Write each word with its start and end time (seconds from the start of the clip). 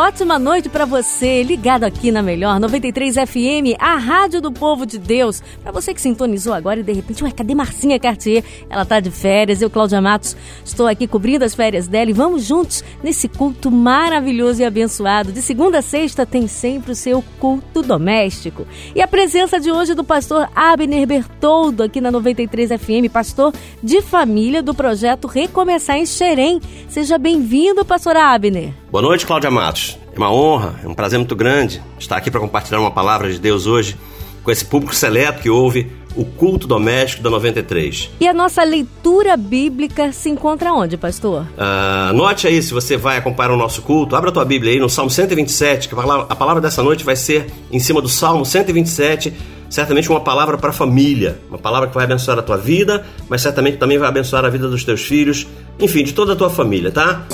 Ótima 0.00 0.38
noite 0.38 0.70
para 0.70 0.86
você, 0.86 1.42
ligado 1.42 1.84
aqui 1.84 2.10
na 2.10 2.22
Melhor 2.22 2.58
93 2.58 3.16
FM, 3.16 3.76
a 3.78 3.96
rádio 3.96 4.40
do 4.40 4.50
povo 4.50 4.86
de 4.86 4.98
Deus. 4.98 5.42
Para 5.62 5.72
você 5.72 5.92
que 5.92 6.00
sintonizou 6.00 6.54
agora 6.54 6.80
e 6.80 6.82
de 6.82 6.92
repente, 6.92 7.22
ué, 7.22 7.30
cadê 7.30 7.54
Marcinha 7.54 8.00
Cartier? 8.00 8.42
Ela 8.70 8.86
tá 8.86 8.98
de 8.98 9.10
férias, 9.10 9.60
eu, 9.60 9.68
Cláudia 9.68 10.00
Matos, 10.00 10.34
estou 10.64 10.86
aqui 10.86 11.06
cobrindo 11.06 11.44
as 11.44 11.54
férias 11.54 11.86
dela 11.86 12.08
e 12.08 12.14
vamos 12.14 12.44
juntos 12.44 12.82
nesse 13.02 13.28
culto 13.28 13.70
maravilhoso 13.70 14.62
e 14.62 14.64
abençoado. 14.64 15.32
De 15.32 15.42
segunda 15.42 15.80
a 15.80 15.82
sexta 15.82 16.24
tem 16.24 16.48
sempre 16.48 16.92
o 16.92 16.96
seu 16.96 17.22
culto 17.38 17.82
doméstico. 17.82 18.66
E 18.94 19.02
a 19.02 19.08
presença 19.08 19.60
de 19.60 19.70
hoje 19.70 19.94
do 19.94 20.02
pastor 20.02 20.48
Abner 20.56 21.06
Bertoldo 21.06 21.82
aqui 21.82 22.00
na 22.00 22.10
93 22.10 22.70
FM, 22.70 23.12
pastor 23.12 23.52
de 23.82 24.00
família 24.00 24.62
do 24.62 24.74
projeto 24.74 25.28
Recomeçar 25.28 25.98
em 25.98 26.06
Xerém. 26.06 26.58
Seja 26.88 27.18
bem-vindo, 27.18 27.84
pastor 27.84 28.16
Abner. 28.16 28.79
Boa 28.90 29.02
noite, 29.02 29.24
Cláudia 29.24 29.52
Matos. 29.52 29.96
É 30.12 30.18
uma 30.18 30.32
honra, 30.32 30.74
é 30.82 30.88
um 30.88 30.94
prazer 30.94 31.16
muito 31.16 31.36
grande 31.36 31.80
estar 31.96 32.16
aqui 32.16 32.28
para 32.28 32.40
compartilhar 32.40 32.80
uma 32.80 32.90
palavra 32.90 33.32
de 33.32 33.38
Deus 33.38 33.64
hoje 33.64 33.96
com 34.42 34.50
esse 34.50 34.64
público 34.64 34.92
seleto 34.92 35.42
que 35.42 35.48
ouve 35.48 35.92
o 36.16 36.24
culto 36.24 36.66
doméstico 36.66 37.22
da 37.22 37.30
93. 37.30 38.10
E 38.18 38.26
a 38.26 38.32
nossa 38.32 38.64
leitura 38.64 39.36
bíblica 39.36 40.10
se 40.10 40.28
encontra 40.28 40.72
onde, 40.72 40.96
pastor? 40.96 41.46
Ah, 41.56 42.08
anote 42.10 42.48
aí, 42.48 42.60
se 42.60 42.74
você 42.74 42.96
vai 42.96 43.16
acompanhar 43.16 43.52
o 43.52 43.56
nosso 43.56 43.80
culto, 43.82 44.16
abra 44.16 44.30
a 44.30 44.32
tua 44.32 44.44
Bíblia 44.44 44.72
aí 44.72 44.80
no 44.80 44.90
Salmo 44.90 45.08
127, 45.08 45.86
que 45.86 45.94
a 45.94 45.96
palavra, 45.96 46.26
a 46.28 46.34
palavra 46.34 46.60
dessa 46.60 46.82
noite 46.82 47.04
vai 47.04 47.14
ser 47.14 47.46
em 47.70 47.78
cima 47.78 48.02
do 48.02 48.08
Salmo 48.08 48.44
127, 48.44 49.32
certamente 49.68 50.10
uma 50.10 50.20
palavra 50.20 50.58
para 50.58 50.70
a 50.70 50.72
família, 50.72 51.38
uma 51.48 51.58
palavra 51.58 51.88
que 51.88 51.94
vai 51.94 52.06
abençoar 52.06 52.40
a 52.40 52.42
tua 52.42 52.56
vida, 52.56 53.06
mas 53.28 53.40
certamente 53.40 53.76
também 53.76 53.98
vai 53.98 54.08
abençoar 54.08 54.44
a 54.44 54.48
vida 54.48 54.68
dos 54.68 54.82
teus 54.82 55.02
filhos, 55.02 55.46
enfim, 55.78 56.02
de 56.02 56.12
toda 56.12 56.32
a 56.32 56.36
tua 56.36 56.50
família, 56.50 56.90
tá? 56.90 57.24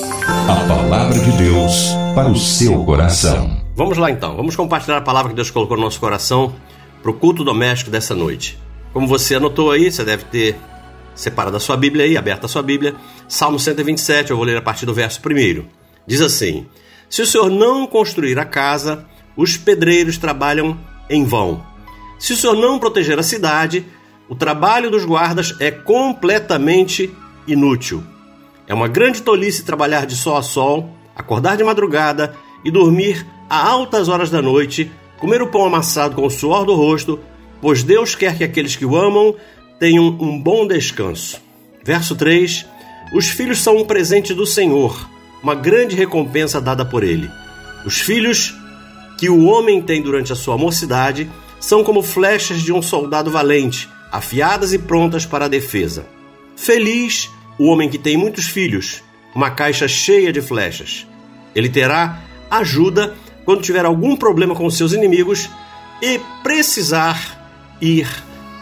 A 0.49 0.65
palavra 0.69 1.19
de 1.19 1.33
Deus 1.33 1.89
para 2.15 2.31
o 2.31 2.37
seu 2.37 2.85
coração. 2.85 3.61
Vamos 3.75 3.99
lá 3.99 4.13
então, 4.13 4.37
vamos 4.37 4.55
compartilhar 4.55 4.99
a 4.99 5.01
palavra 5.01 5.31
que 5.31 5.35
Deus 5.35 5.51
colocou 5.51 5.77
no 5.77 5.83
nosso 5.83 5.99
coração 5.99 6.55
para 7.03 7.11
o 7.11 7.15
culto 7.15 7.43
doméstico 7.43 7.91
dessa 7.91 8.15
noite. 8.15 8.57
Como 8.93 9.09
você 9.09 9.35
anotou 9.35 9.73
aí, 9.73 9.91
você 9.91 10.05
deve 10.05 10.25
ter 10.27 10.57
separado 11.17 11.57
a 11.57 11.61
sua 11.61 11.77
Bíblia 11.77 12.05
aí, 12.05 12.17
aberta 12.17 12.47
a 12.47 12.49
sua 12.49 12.63
Bíblia, 12.63 12.95
Salmo 13.27 13.59
127, 13.59 14.31
eu 14.31 14.37
vou 14.37 14.47
ler 14.47 14.57
a 14.57 14.63
partir 14.63 14.87
do 14.87 14.95
verso 14.95 15.21
1. 15.21 15.65
Diz 16.07 16.21
assim: 16.21 16.65
Se 17.11 17.23
o 17.23 17.27
Senhor 17.27 17.51
não 17.51 17.85
construir 17.85 18.39
a 18.39 18.45
casa, 18.45 19.05
os 19.37 19.57
pedreiros 19.57 20.17
trabalham 20.17 20.79
em 21.11 21.25
vão. 21.25 21.67
Se 22.21 22.35
o 22.35 22.37
Senhor 22.37 22.55
não 22.55 22.79
proteger 22.79 23.19
a 23.19 23.25
cidade, 23.25 23.85
o 24.29 24.37
trabalho 24.37 24.93
dos 24.93 25.05
guardas 25.05 25.57
é 25.59 25.73
completamente 25.73 27.13
inútil. 27.49 28.05
É 28.67 28.75
uma 28.75 28.89
grande 28.89 29.23
tolice 29.23 29.65
trabalhar 29.65 30.07
de 30.07 30.17
sol 30.17 30.37
a 30.37 30.43
sol, 30.43 30.91
acordar 31.15 31.57
de 31.57 31.65
madrugada 31.65 32.35
e 32.65 32.71
dormir 32.71 33.27
a 33.49 33.65
altas 33.65 34.09
horas 34.09 34.31
da 34.31 34.43
noite, 34.43 34.91
comer 35.19 35.41
o 35.41 35.47
pão 35.47 35.65
amassado 35.65 36.17
com 36.17 36.27
o 36.27 36.31
suor 36.31 36.65
do 36.65 36.75
rosto, 36.75 37.21
pois 37.61 37.83
Deus 37.83 38.15
quer 38.15 38.37
que 38.37 38.45
aqueles 38.45 38.75
que 38.75 38.85
o 38.85 38.97
amam 38.97 39.35
tenham 39.79 40.05
um 40.05 40.41
bom 40.41 40.67
descanso. 40.67 41.41
Verso 41.85 42.17
3: 42.17 42.67
Os 43.13 43.29
filhos 43.29 43.61
são 43.63 43.77
um 43.77 43.85
presente 43.85 44.35
do 44.35 44.45
Senhor, 44.45 45.09
uma 45.43 45.55
grande 45.55 45.95
recompensa 45.95 46.61
dada 46.61 46.85
por 46.85 47.05
ele. 47.05 47.31
Os 47.85 48.01
filhos 48.01 48.55
que 49.17 49.31
o 49.31 49.45
homem 49.47 49.81
tem 49.81 50.03
durante 50.03 50.33
a 50.33 50.37
sua 50.37 50.59
mocidade 50.59 51.31
são 51.61 51.85
como 51.85 52.03
flechas 52.03 52.61
de 52.61 52.73
um 52.73 52.83
soldado 52.83 53.31
valente, 53.31 53.89
afiadas 54.11 54.73
e 54.73 54.79
prontas 54.79 55.25
para 55.25 55.45
a 55.45 55.49
defesa. 55.49 56.07
Feliz 56.57 57.31
o 57.59 57.67
homem 57.67 57.89
que 57.89 57.99
tem 57.99 58.17
muitos 58.17 58.47
filhos, 58.47 59.03
uma 59.35 59.51
caixa 59.51 59.89
cheia 59.89 60.33
de 60.33 60.41
flechas. 60.41 61.07
Ele 61.55 61.69
terá 61.69 62.23
ajuda 62.51 63.15
quando 63.45 63.63
tiver 63.63 63.85
algum 63.85 64.17
problema 64.17 64.55
com 64.55 64.69
seus 64.69 64.93
inimigos 64.93 65.49
e 66.03 66.21
precisar 66.43 67.77
ir 67.81 68.09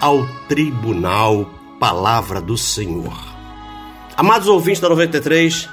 ao 0.00 0.26
tribunal. 0.48 1.50
Palavra 1.80 2.40
do 2.40 2.56
Senhor. 2.56 3.34
Amados 4.16 4.48
ouvintes 4.48 4.80
da 4.80 4.88
93, 4.88 5.68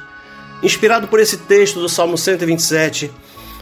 inspirado 0.64 1.08
por 1.08 1.20
esse 1.20 1.38
texto 1.38 1.80
do 1.80 1.88
Salmo 1.88 2.18
127, 2.18 3.12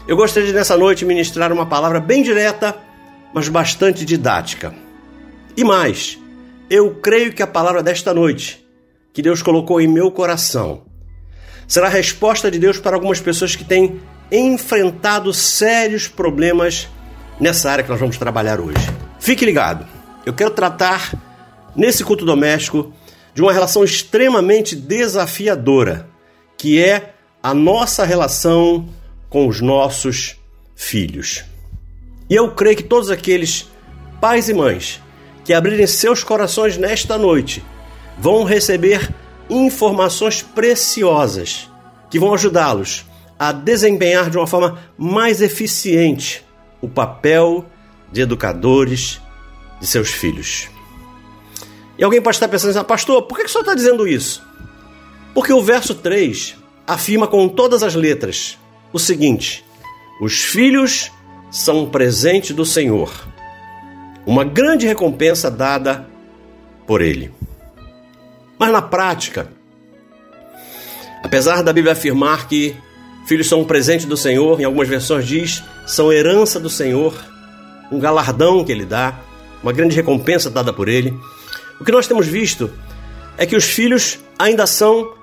eu 0.08 0.16
gostaria 0.16 0.48
de 0.48 0.54
nessa 0.54 0.76
noite 0.76 1.04
ministrar 1.04 1.52
uma 1.52 1.66
palavra 1.66 2.00
bem 2.00 2.22
direta, 2.22 2.76
mas 3.32 3.48
bastante 3.48 4.04
didática. 4.04 4.74
E 5.56 5.62
mais, 5.62 6.18
eu 6.68 6.94
creio 6.94 7.32
que 7.32 7.42
a 7.42 7.46
palavra 7.46 7.82
desta 7.82 8.14
noite 8.14 8.59
que 9.12 9.22
Deus 9.22 9.42
colocou 9.42 9.80
em 9.80 9.88
meu 9.88 10.10
coração 10.10 10.82
será 11.70 11.86
a 11.86 11.90
resposta 11.90 12.50
de 12.50 12.58
Deus 12.58 12.78
para 12.78 12.96
algumas 12.96 13.20
pessoas 13.20 13.54
que 13.54 13.64
têm 13.64 14.00
enfrentado 14.32 15.32
sérios 15.32 16.08
problemas 16.08 16.88
nessa 17.38 17.70
área 17.70 17.84
que 17.84 17.90
nós 17.90 18.00
vamos 18.00 18.18
trabalhar 18.18 18.60
hoje. 18.60 18.80
Fique 19.20 19.44
ligado, 19.44 19.86
eu 20.26 20.32
quero 20.32 20.50
tratar 20.50 21.14
nesse 21.76 22.02
culto 22.02 22.24
doméstico 22.24 22.92
de 23.32 23.40
uma 23.40 23.52
relação 23.52 23.84
extremamente 23.84 24.74
desafiadora, 24.74 26.08
que 26.58 26.82
é 26.82 27.14
a 27.40 27.54
nossa 27.54 28.04
relação 28.04 28.88
com 29.28 29.46
os 29.46 29.60
nossos 29.60 30.36
filhos. 30.74 31.44
E 32.28 32.34
eu 32.34 32.50
creio 32.50 32.78
que 32.78 32.82
todos 32.82 33.10
aqueles 33.10 33.70
pais 34.20 34.48
e 34.48 34.54
mães 34.54 35.00
que 35.44 35.54
abrirem 35.54 35.86
seus 35.86 36.24
corações 36.24 36.76
nesta 36.76 37.16
noite 37.16 37.62
vão 38.20 38.44
receber 38.44 39.12
informações 39.48 40.42
preciosas 40.42 41.70
que 42.10 42.18
vão 42.18 42.34
ajudá-los 42.34 43.06
a 43.38 43.50
desempenhar 43.50 44.28
de 44.28 44.36
uma 44.36 44.46
forma 44.46 44.78
mais 44.98 45.40
eficiente 45.40 46.44
o 46.82 46.88
papel 46.88 47.64
de 48.12 48.20
educadores 48.20 49.20
de 49.80 49.86
seus 49.86 50.10
filhos. 50.10 50.68
E 51.96 52.04
alguém 52.04 52.20
pode 52.20 52.36
estar 52.36 52.48
pensando 52.48 52.76
assim, 52.76 52.86
pastor, 52.86 53.22
por 53.22 53.38
que 53.38 53.44
o 53.44 53.48
senhor 53.48 53.62
está 53.62 53.74
dizendo 53.74 54.06
isso? 54.06 54.42
Porque 55.32 55.52
o 55.52 55.62
verso 55.62 55.94
3 55.94 56.56
afirma 56.86 57.26
com 57.26 57.48
todas 57.48 57.82
as 57.82 57.94
letras 57.94 58.58
o 58.92 58.98
seguinte: 58.98 59.64
os 60.20 60.42
filhos 60.42 61.10
são 61.50 61.84
um 61.84 61.90
presente 61.90 62.52
do 62.52 62.66
Senhor, 62.66 63.10
uma 64.26 64.44
grande 64.44 64.86
recompensa 64.86 65.50
dada 65.50 66.06
por 66.86 67.00
Ele. 67.00 67.32
Mas 68.60 68.70
na 68.70 68.82
prática, 68.82 69.48
apesar 71.24 71.62
da 71.62 71.72
Bíblia 71.72 71.94
afirmar 71.94 72.46
que 72.46 72.76
filhos 73.26 73.48
são 73.48 73.62
um 73.62 73.64
presente 73.64 74.06
do 74.06 74.18
Senhor, 74.18 74.60
em 74.60 74.64
algumas 74.64 74.86
versões 74.86 75.26
diz, 75.26 75.64
são 75.86 76.12
herança 76.12 76.60
do 76.60 76.68
Senhor, 76.68 77.14
um 77.90 77.98
galardão 77.98 78.62
que 78.62 78.70
Ele 78.70 78.84
dá, 78.84 79.18
uma 79.62 79.72
grande 79.72 79.96
recompensa 79.96 80.50
dada 80.50 80.74
por 80.74 80.90
Ele. 80.90 81.18
O 81.80 81.84
que 81.86 81.90
nós 81.90 82.06
temos 82.06 82.26
visto 82.26 82.70
é 83.38 83.46
que 83.46 83.56
os 83.56 83.64
filhos 83.64 84.18
ainda 84.38 84.66
são 84.66 85.14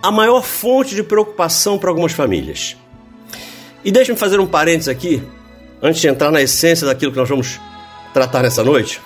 a 0.00 0.12
maior 0.12 0.42
fonte 0.44 0.94
de 0.94 1.02
preocupação 1.02 1.80
para 1.80 1.90
algumas 1.90 2.12
famílias. 2.12 2.76
E 3.84 3.90
deixe-me 3.90 4.16
fazer 4.16 4.38
um 4.38 4.46
parênteses 4.46 4.88
aqui, 4.88 5.20
antes 5.82 6.00
de 6.00 6.06
entrar 6.06 6.30
na 6.30 6.40
essência 6.40 6.86
daquilo 6.86 7.10
que 7.10 7.18
nós 7.18 7.28
vamos 7.28 7.58
tratar 8.14 8.40
nessa 8.40 8.62
noite, 8.62 9.00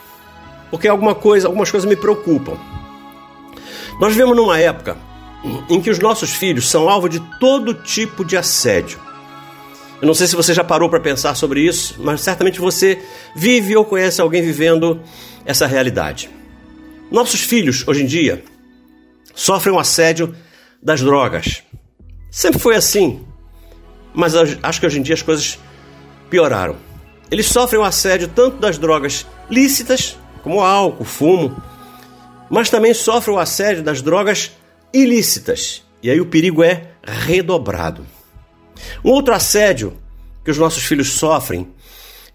porque 0.71 0.87
alguma 0.87 1.15
coisa, 1.15 1.49
algumas 1.49 1.71
coisas 1.71 1.89
me 1.89 1.97
preocupam. 1.97 2.59
Nós 4.01 4.13
vivemos 4.13 4.37
numa 4.37 4.59
época 4.59 4.97
em 5.69 5.81
que 5.81 5.91
os 5.91 5.99
nossos 5.99 6.31
filhos 6.31 6.69
são 6.69 6.89
alvo 6.89 7.09
de 7.09 7.21
todo 7.39 7.75
tipo 7.75 8.25
de 8.25 8.37
assédio. 8.37 8.99
Eu 10.01 10.07
não 10.07 10.15
sei 10.15 10.27
se 10.27 10.37
você 10.37 10.53
já 10.53 10.63
parou 10.63 10.91
para 10.91 11.01
pensar 11.01 11.35
sobre 11.35 11.61
isso, 11.61 11.97
mas 11.99 12.21
certamente 12.21 12.61
você 12.61 13.03
vive 13.35 13.75
ou 13.77 13.85
conhece 13.85 14.21
alguém 14.21 14.43
vivendo 14.43 15.01
essa 15.45 15.67
realidade. 15.67 16.29
Nossos 17.11 17.41
filhos, 17.41 17.87
hoje 17.87 18.03
em 18.03 18.07
dia, 18.07 18.45
sofrem 19.35 19.73
o 19.73 19.79
um 19.79 19.81
assédio 19.81 20.35
das 20.83 21.01
drogas. 21.01 21.63
Sempre 22.31 22.59
foi 22.59 22.77
assim, 22.77 23.25
mas 24.13 24.35
acho 24.35 24.81
que 24.81 24.87
hoje 24.87 24.99
em 24.99 25.03
dia 25.03 25.15
as 25.15 25.23
coisas 25.23 25.59
pioraram. 26.29 26.77
Eles 27.31 27.47
sofrem 27.47 27.81
o 27.81 27.83
um 27.83 27.87
assédio 27.87 28.29
tanto 28.29 28.59
das 28.59 28.77
drogas 28.77 29.27
lícitas, 29.49 30.19
como 30.43 30.61
álcool, 30.61 31.05
fumo, 31.05 31.57
mas 32.51 32.71
também 32.71 32.95
sofrem 32.95 33.37
o 33.37 33.39
assédio 33.39 33.83
das 33.83 34.03
drogas 34.03 34.53
ilícitas. 34.93 35.83
E 36.03 36.11
aí 36.11 36.21
o 36.21 36.27
perigo 36.27 36.63
é 36.63 36.91
redobrado. 37.03 38.07
Um 39.05 39.11
outro 39.11 39.35
assédio 39.35 39.97
que 40.45 40.51
os 40.51 40.59
nossos 40.59 40.85
filhos 40.85 41.13
sofrem 41.13 41.69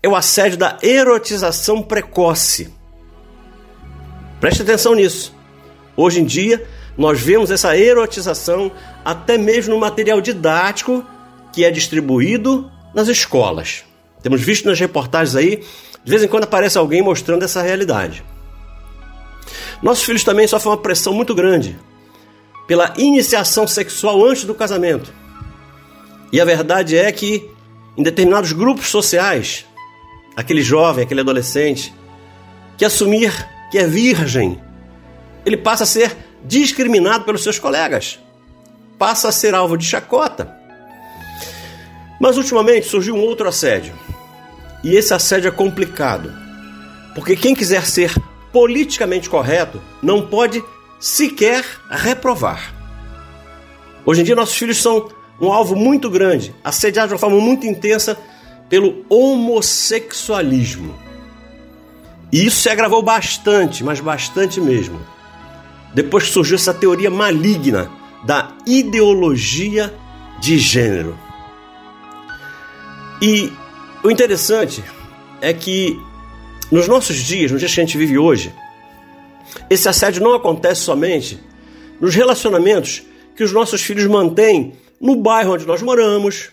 é 0.04 0.10
o 0.10 0.16
assédio 0.16 0.58
da 0.58 0.78
erotização 0.82 1.82
precoce. 1.82 2.74
Preste 4.40 4.64
atenção 4.64 4.96
nisso. 4.96 5.36
Hoje 5.96 6.20
em 6.20 6.26
dia, 6.26 6.68
nós 6.98 7.22
vemos 7.22 7.52
essa 7.52 7.78
erotização 7.78 8.72
até 9.06 9.38
mesmo 9.38 9.74
no 9.74 9.80
material 9.80 10.20
didático 10.20 11.06
que 11.54 11.64
é 11.64 11.72
distribuído 11.72 12.72
nas 12.94 13.08
escolas. 13.08 13.84
Temos 14.22 14.42
visto 14.42 14.68
nas 14.68 14.80
reportagens 14.80 15.36
aí, 15.36 15.64
de 16.04 16.10
vez 16.10 16.24
em 16.24 16.28
quando 16.28 16.44
aparece 16.44 16.78
alguém 16.78 17.02
mostrando 17.02 17.44
essa 17.44 17.62
realidade. 17.62 18.24
Nossos 19.82 20.04
filhos 20.04 20.24
também 20.24 20.48
sofrem 20.48 20.72
uma 20.72 20.82
pressão 20.82 21.14
muito 21.14 21.34
grande 21.34 21.78
pela 22.68 22.94
iniciação 22.98 23.68
sexual 23.68 24.24
antes 24.26 24.46
do 24.46 24.54
casamento. 24.54 25.14
E 26.32 26.40
a 26.40 26.46
verdade 26.46 26.96
é 26.96 27.12
que 27.12 27.50
em 27.98 28.04
determinados 28.04 28.54
grupos 28.54 28.88
sociais, 28.88 29.66
aquele 30.36 30.62
jovem, 30.62 31.04
aquele 31.04 31.22
adolescente, 31.22 31.94
que 32.78 32.86
assumir 32.86 33.32
que 33.70 33.78
é 33.78 33.86
virgem, 33.86 34.62
ele 35.46 35.58
passa 35.58 35.84
a 35.84 35.88
ser 35.88 36.16
discriminado 36.44 37.26
pelos 37.26 37.44
seus 37.44 37.60
colegas, 37.60 38.20
passa 38.98 39.30
a 39.30 39.32
ser 39.32 39.54
alvo 39.54 39.78
de 39.78 39.86
chacota. 39.86 40.56
Mas 42.20 42.38
ultimamente 42.38 42.88
surgiu 42.88 43.16
um 43.16 43.22
outro 43.22 43.50
assédio. 43.50 43.94
E 44.84 44.96
esse 44.96 45.14
assédio 45.14 45.48
é 45.48 45.52
complicado. 45.52 46.32
Porque 47.16 47.36
quem 47.36 47.54
quiser 47.54 47.86
ser 47.86 48.16
politicamente 48.52 49.30
correto 49.30 49.82
não 50.02 50.28
pode 50.28 50.64
sequer 51.00 51.66
reprovar. 51.90 52.74
Hoje 54.06 54.22
em 54.22 54.24
dia, 54.24 54.36
nossos 54.36 54.56
filhos 54.56 54.82
são 54.82 55.10
um 55.40 55.52
alvo 55.52 55.76
muito 55.76 56.10
grande, 56.10 56.54
assediados 56.64 57.10
de 57.10 57.14
uma 57.16 57.20
forma 57.20 57.40
muito 57.40 57.66
intensa 57.66 58.18
pelo 58.70 59.06
homossexualismo. 59.10 60.96
E 62.32 62.46
isso 62.46 62.62
se 62.62 62.70
agravou 62.70 63.02
bastante, 63.02 63.84
mas 63.84 64.00
bastante 64.00 64.62
mesmo. 64.62 65.00
Depois 65.94 66.26
que 66.26 66.32
surgiu 66.32 66.56
essa 66.56 66.74
teoria 66.74 67.10
maligna 67.10 67.92
da 68.24 68.52
ideologia 68.66 69.94
de 70.40 70.58
gênero. 70.58 71.18
E 73.22 73.52
o 74.04 74.10
interessante 74.10 74.84
é 75.42 75.54
que 75.54 76.00
nos 76.72 76.88
nossos 76.88 77.18
dias, 77.18 77.52
nos 77.52 77.60
dias 77.60 77.74
que 77.74 77.82
a 77.82 77.84
gente 77.84 77.98
vive 77.98 78.18
hoje, 78.18 78.54
esse 79.70 79.88
assédio 79.90 80.24
não 80.24 80.34
acontece 80.34 80.82
somente 80.82 81.40
nos 82.00 82.16
relacionamentos 82.16 83.04
que 83.36 83.44
os 83.44 83.52
nossos 83.52 83.82
filhos 83.82 84.06
mantêm 84.08 84.74
no 85.00 85.16
bairro 85.16 85.54
onde 85.54 85.66
nós 85.66 85.82
moramos. 85.82 86.50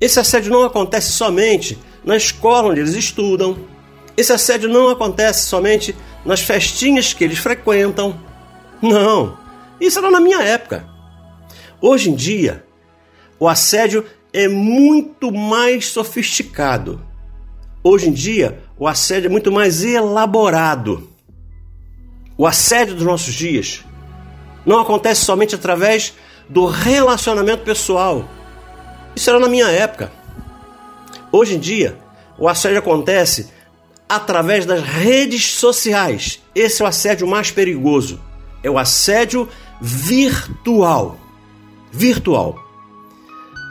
Esse 0.00 0.20
assédio 0.20 0.52
não 0.52 0.64
acontece 0.64 1.12
somente 1.12 1.78
na 2.04 2.16
escola 2.16 2.68
onde 2.68 2.80
eles 2.80 2.94
estudam. 2.94 3.58
Esse 4.16 4.32
assédio 4.32 4.68
não 4.68 4.88
acontece 4.88 5.46
somente 5.46 5.94
nas 6.24 6.40
festinhas 6.40 7.14
que 7.14 7.24
eles 7.24 7.38
frequentam. 7.38 8.20
Não, 8.82 9.38
isso 9.80 9.98
era 9.98 10.10
na 10.10 10.20
minha 10.20 10.42
época. 10.42 10.86
Hoje 11.80 12.10
em 12.10 12.14
dia, 12.14 12.64
o 13.38 13.48
assédio 13.48 14.04
é 14.32 14.48
muito 14.48 15.32
mais 15.32 15.86
sofisticado. 15.86 17.04
Hoje 17.82 18.08
em 18.08 18.12
dia, 18.12 18.62
o 18.80 18.88
assédio 18.88 19.26
é 19.26 19.30
muito 19.30 19.52
mais 19.52 19.84
elaborado. 19.84 21.06
O 22.38 22.46
assédio 22.46 22.94
dos 22.94 23.04
nossos 23.04 23.34
dias 23.34 23.84
não 24.64 24.80
acontece 24.80 25.22
somente 25.22 25.54
através 25.54 26.14
do 26.48 26.64
relacionamento 26.64 27.62
pessoal. 27.62 28.26
Isso 29.14 29.28
era 29.28 29.38
na 29.38 29.50
minha 29.50 29.68
época. 29.68 30.10
Hoje 31.30 31.56
em 31.56 31.60
dia, 31.60 31.98
o 32.38 32.48
assédio 32.48 32.78
acontece 32.78 33.50
através 34.08 34.64
das 34.64 34.80
redes 34.80 35.44
sociais. 35.44 36.40
Esse 36.54 36.80
é 36.80 36.84
o 36.86 36.88
assédio 36.88 37.28
mais 37.28 37.50
perigoso. 37.50 38.18
É 38.62 38.70
o 38.70 38.78
assédio 38.78 39.46
virtual. 39.78 41.18
Virtual. 41.92 42.58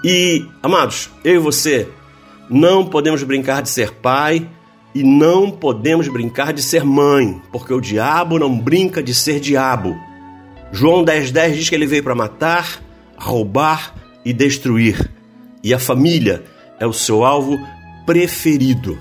E, 0.06 0.46
amados, 0.62 1.10
eu 1.24 1.34
e 1.34 1.40
você 1.40 1.90
não 2.48 2.86
podemos 2.86 3.24
brincar 3.24 3.64
de 3.64 3.70
ser 3.72 3.92
pai 3.96 4.48
e 5.00 5.04
não 5.04 5.50
podemos 5.50 6.10
brincar 6.10 6.52
de 6.52 6.62
ser 6.62 6.84
mãe, 6.84 7.42
porque 7.54 7.74
o 7.74 7.80
diabo 7.80 8.38
não 8.38 8.60
brinca 8.60 9.02
de 9.02 9.16
ser 9.16 9.40
diabo. 9.40 9.98
João 10.74 11.06
10,10 11.06 11.32
10 11.32 11.58
diz 11.58 11.70
que 11.70 11.76
ele 11.76 11.88
veio 11.88 12.04
para 12.04 12.14
matar, 12.14 12.84
roubar 13.16 13.96
e 14.26 14.34
destruir. 14.34 15.10
E 15.64 15.74
a 15.74 15.80
família 15.80 16.44
é 16.82 16.86
o 16.86 16.92
seu 16.92 17.24
alvo 17.24 17.58
preferido. 18.06 19.00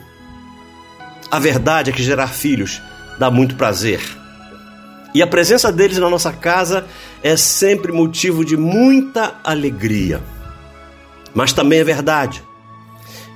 A 1.32 1.40
verdade 1.40 1.90
é 1.90 1.92
que 1.92 2.00
gerar 2.00 2.28
filhos 2.28 2.80
dá 3.18 3.28
muito 3.28 3.56
prazer. 3.56 4.00
E 5.12 5.20
a 5.20 5.26
presença 5.26 5.72
deles 5.72 5.98
na 5.98 6.08
nossa 6.08 6.32
casa 6.32 6.86
é 7.24 7.36
sempre 7.36 7.90
motivo 7.90 8.44
de 8.44 8.56
muita 8.56 9.34
alegria. 9.42 10.22
Mas 11.34 11.52
também 11.52 11.80
é 11.80 11.84
verdade 11.84 12.40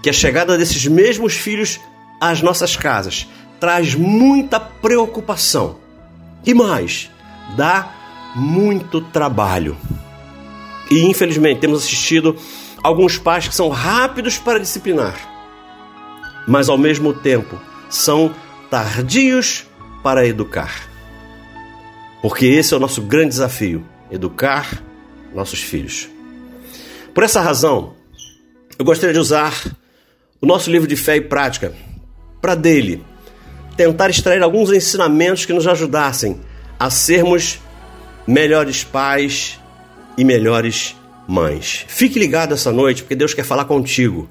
que 0.00 0.08
a 0.08 0.12
chegada 0.12 0.56
desses 0.56 0.86
mesmos 0.86 1.34
filhos 1.34 1.80
às 2.22 2.40
nossas 2.40 2.76
casas 2.76 3.26
traz 3.58 3.96
muita 3.96 4.60
preocupação. 4.60 5.78
E 6.46 6.54
mais, 6.54 7.10
dá 7.56 7.92
muito 8.36 9.00
trabalho. 9.00 9.76
E 10.88 11.04
infelizmente 11.04 11.58
temos 11.58 11.82
assistido 11.82 12.36
alguns 12.80 13.18
pais 13.18 13.48
que 13.48 13.54
são 13.54 13.68
rápidos 13.68 14.38
para 14.38 14.60
disciplinar, 14.60 15.16
mas 16.46 16.68
ao 16.68 16.78
mesmo 16.78 17.12
tempo 17.12 17.60
são 17.90 18.32
tardios 18.70 19.66
para 20.00 20.24
educar. 20.24 20.88
Porque 22.20 22.46
esse 22.46 22.72
é 22.72 22.76
o 22.76 22.80
nosso 22.80 23.02
grande 23.02 23.30
desafio: 23.30 23.84
educar 24.12 24.80
nossos 25.34 25.60
filhos. 25.60 26.08
Por 27.12 27.24
essa 27.24 27.40
razão, 27.40 27.94
eu 28.78 28.84
gostaria 28.84 29.12
de 29.12 29.18
usar 29.18 29.54
o 30.40 30.46
nosso 30.46 30.70
livro 30.70 30.86
de 30.86 30.96
fé 30.96 31.16
e 31.16 31.20
prática 31.20 31.74
para 32.42 32.56
dele 32.56 33.04
tentar 33.76 34.10
extrair 34.10 34.42
alguns 34.42 34.72
ensinamentos 34.72 35.46
que 35.46 35.52
nos 35.52 35.66
ajudassem 35.66 36.40
a 36.78 36.90
sermos 36.90 37.60
melhores 38.26 38.82
pais 38.82 39.60
e 40.18 40.24
melhores 40.24 40.96
mães. 41.26 41.86
Fique 41.88 42.18
ligado 42.18 42.52
essa 42.52 42.72
noite, 42.72 43.02
porque 43.02 43.14
Deus 43.14 43.32
quer 43.32 43.44
falar 43.44 43.64
contigo. 43.64 44.28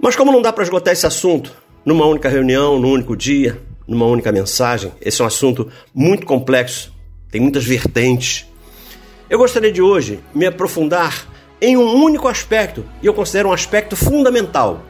Mas 0.00 0.16
como 0.16 0.32
não 0.32 0.42
dá 0.42 0.52
para 0.52 0.64
esgotar 0.64 0.92
esse 0.92 1.06
assunto 1.06 1.52
numa 1.84 2.06
única 2.06 2.28
reunião, 2.28 2.80
num 2.80 2.90
único 2.90 3.14
dia, 3.14 3.60
numa 3.86 4.06
única 4.06 4.32
mensagem, 4.32 4.92
esse 5.00 5.20
é 5.20 5.24
um 5.24 5.28
assunto 5.28 5.70
muito 5.94 6.26
complexo, 6.26 6.92
tem 7.30 7.40
muitas 7.40 7.64
vertentes. 7.64 8.46
Eu 9.28 9.38
gostaria 9.38 9.70
de 9.70 9.82
hoje 9.82 10.18
me 10.34 10.46
aprofundar 10.46 11.26
em 11.60 11.76
um 11.76 12.02
único 12.02 12.26
aspecto, 12.26 12.84
e 13.02 13.06
eu 13.06 13.14
considero 13.14 13.50
um 13.50 13.52
aspecto 13.52 13.94
fundamental 13.94 14.82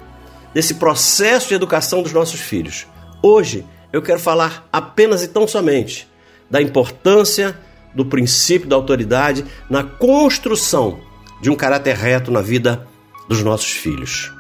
desse 0.55 0.75
processo 0.75 1.49
de 1.49 1.55
educação 1.55 2.03
dos 2.03 2.13
nossos 2.13 2.41
filhos. 2.41 2.87
Hoje 3.23 3.65
eu 3.93 4.01
quero 4.01 4.21
falar 4.21 4.67
apenas 4.73 5.23
e 5.23 5.29
tão 5.29 5.47
somente 5.47 6.09
da 6.51 6.63
importância 6.63 7.59
do 7.95 8.07
princípio 8.07 8.69
da 8.69 8.77
autoridade 8.77 9.45
na 9.69 9.85
construção 9.85 11.01
de 11.43 11.51
um 11.51 11.55
caráter 11.55 11.97
reto 11.97 12.31
na 12.31 12.41
vida 12.41 12.87
dos 13.29 13.43
nossos 13.43 13.73
filhos. 13.73 14.33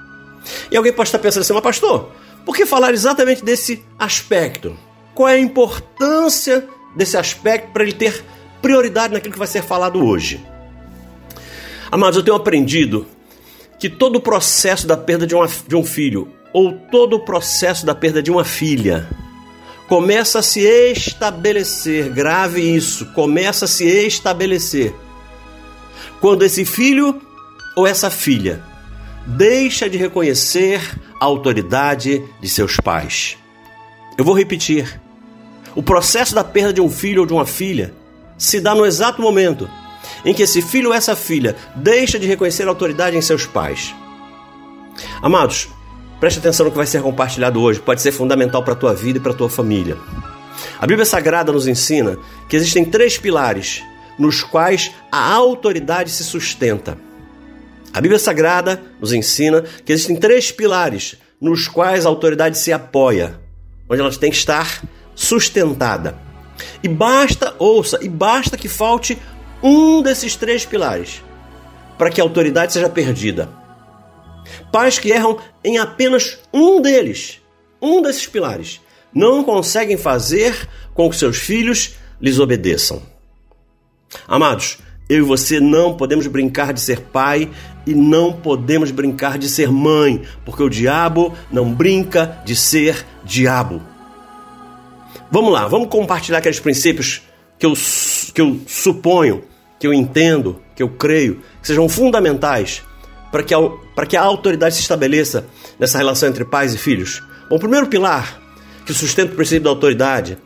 E 0.70 0.76
alguém 0.76 0.92
pode 0.92 1.08
estar 1.08 1.18
pensando 1.18 1.42
assim, 1.42 1.52
mas 1.52 1.62
pastor, 1.62 2.10
por 2.44 2.54
que 2.54 2.64
falar 2.64 2.92
exatamente 2.92 3.44
desse 3.44 3.84
aspecto? 3.98 4.76
Qual 5.14 5.28
é 5.28 5.34
a 5.34 5.40
importância 5.40 6.68
desse 6.94 7.16
aspecto 7.16 7.72
para 7.72 7.82
ele 7.82 7.92
ter 7.92 8.24
prioridade 8.64 9.12
naquilo 9.12 9.34
que 9.34 9.38
vai 9.38 9.46
ser 9.46 9.62
falado 9.62 10.02
hoje. 10.02 10.42
Amados, 11.92 12.16
eu 12.16 12.22
tenho 12.22 12.34
aprendido 12.34 13.06
que 13.78 13.88
todo 13.88 14.16
o 14.16 14.20
processo 14.20 14.86
da 14.86 14.96
perda 14.96 15.26
de, 15.26 15.34
uma, 15.34 15.46
de 15.46 15.76
um 15.76 15.84
filho 15.84 16.28
ou 16.52 16.72
todo 16.72 17.16
o 17.16 17.24
processo 17.24 17.84
da 17.84 17.94
perda 17.94 18.22
de 18.22 18.30
uma 18.30 18.44
filha 18.44 19.08
começa 19.88 20.38
a 20.38 20.42
se 20.42 20.60
estabelecer, 20.60 22.10
grave 22.10 22.60
isso, 22.60 23.06
começa 23.12 23.64
a 23.66 23.68
se 23.68 23.84
estabelecer 23.84 24.94
quando 26.20 26.42
esse 26.42 26.64
filho 26.64 27.20
ou 27.76 27.86
essa 27.86 28.10
filha 28.10 28.62
deixa 29.26 29.88
de 29.88 29.98
reconhecer 29.98 30.80
a 31.20 31.24
autoridade 31.24 32.22
de 32.40 32.48
seus 32.48 32.76
pais. 32.76 33.36
Eu 34.16 34.24
vou 34.24 34.34
repetir. 34.34 35.00
O 35.74 35.82
processo 35.82 36.34
da 36.34 36.44
perda 36.44 36.72
de 36.72 36.80
um 36.80 36.88
filho 36.88 37.22
ou 37.22 37.26
de 37.26 37.32
uma 37.32 37.44
filha 37.44 37.92
se 38.38 38.60
dá 38.60 38.74
no 38.74 38.86
exato 38.86 39.20
momento 39.20 39.68
em 40.24 40.32
que 40.32 40.42
esse 40.42 40.62
filho 40.62 40.88
ou 40.88 40.94
essa 40.94 41.14
filha 41.14 41.56
deixa 41.76 42.18
de 42.18 42.26
reconhecer 42.26 42.64
a 42.64 42.68
autoridade 42.68 43.16
em 43.16 43.20
seus 43.20 43.46
pais. 43.46 43.94
Amados, 45.20 45.68
preste 46.20 46.38
atenção 46.38 46.64
no 46.64 46.70
que 46.70 46.76
vai 46.76 46.86
ser 46.86 47.02
compartilhado 47.02 47.60
hoje, 47.60 47.80
pode 47.80 48.00
ser 48.00 48.12
fundamental 48.12 48.62
para 48.62 48.74
a 48.74 48.76
tua 48.76 48.94
vida 48.94 49.18
e 49.18 49.20
para 49.20 49.32
a 49.32 49.36
tua 49.36 49.50
família. 49.50 49.96
A 50.80 50.86
Bíblia 50.86 51.04
Sagrada 51.04 51.52
nos 51.52 51.66
ensina 51.66 52.18
que 52.48 52.56
existem 52.56 52.84
três 52.84 53.18
pilares 53.18 53.82
nos 54.18 54.42
quais 54.42 54.92
a 55.10 55.32
autoridade 55.32 56.10
se 56.10 56.24
sustenta. 56.24 56.96
A 57.92 58.00
Bíblia 58.00 58.18
Sagrada 58.18 58.82
nos 59.00 59.12
ensina 59.12 59.62
que 59.84 59.92
existem 59.92 60.16
três 60.16 60.50
pilares 60.50 61.16
nos 61.40 61.68
quais 61.68 62.06
a 62.06 62.08
autoridade 62.08 62.58
se 62.58 62.72
apoia, 62.72 63.40
onde 63.88 64.00
ela 64.00 64.10
tem 64.12 64.30
que 64.30 64.36
estar 64.36 64.82
sustentada. 65.14 66.18
E 66.82 66.88
basta, 66.88 67.54
ouça, 67.58 67.98
e 68.02 68.08
basta 68.08 68.56
que 68.56 68.68
falte 68.68 69.18
um 69.64 70.02
desses 70.02 70.36
três 70.36 70.66
pilares 70.66 71.22
para 71.96 72.10
que 72.10 72.20
a 72.20 72.24
autoridade 72.24 72.74
seja 72.74 72.88
perdida. 72.90 73.48
Pais 74.70 74.98
que 74.98 75.10
erram 75.10 75.38
em 75.64 75.78
apenas 75.78 76.38
um 76.52 76.82
deles, 76.82 77.40
um 77.80 78.02
desses 78.02 78.26
pilares, 78.26 78.82
não 79.12 79.42
conseguem 79.42 79.96
fazer 79.96 80.68
com 80.92 81.08
que 81.08 81.16
seus 81.16 81.38
filhos 81.38 81.94
lhes 82.20 82.38
obedeçam. 82.38 83.02
Amados, 84.28 84.78
eu 85.08 85.18
e 85.18 85.22
você 85.22 85.60
não 85.60 85.96
podemos 85.96 86.26
brincar 86.26 86.74
de 86.74 86.80
ser 86.80 87.00
pai 87.00 87.50
e 87.86 87.94
não 87.94 88.34
podemos 88.34 88.90
brincar 88.90 89.38
de 89.38 89.48
ser 89.48 89.70
mãe, 89.70 90.22
porque 90.44 90.62
o 90.62 90.68
diabo 90.68 91.32
não 91.50 91.72
brinca 91.72 92.38
de 92.44 92.54
ser 92.54 93.04
diabo. 93.24 93.80
Vamos 95.30 95.52
lá, 95.52 95.66
vamos 95.66 95.88
compartilhar 95.88 96.38
aqueles 96.38 96.60
princípios 96.60 97.22
que 97.58 97.64
eu, 97.64 97.72
que 98.34 98.40
eu 98.40 98.60
suponho, 98.66 99.42
que 99.84 99.88
eu 99.88 99.92
entendo, 99.92 100.62
que 100.74 100.82
eu 100.82 100.88
creio, 100.88 101.42
que 101.60 101.66
sejam 101.66 101.86
fundamentais 101.90 102.82
para 103.30 103.42
que, 103.42 103.52
a, 103.52 104.06
que 104.08 104.16
a 104.16 104.22
autoridade 104.22 104.76
se 104.76 104.80
estabeleça 104.80 105.46
nessa 105.78 105.98
relação 105.98 106.30
entre 106.30 106.42
pais 106.42 106.72
e 106.72 106.78
filhos. 106.78 107.22
Bom, 107.50 107.56
o 107.56 107.58
primeiro 107.58 107.86
pilar 107.86 108.40
que 108.86 108.94
sustenta 108.94 109.34
o 109.34 109.36
princípio 109.36 109.64
da 109.64 109.68
autoridade 109.68 110.38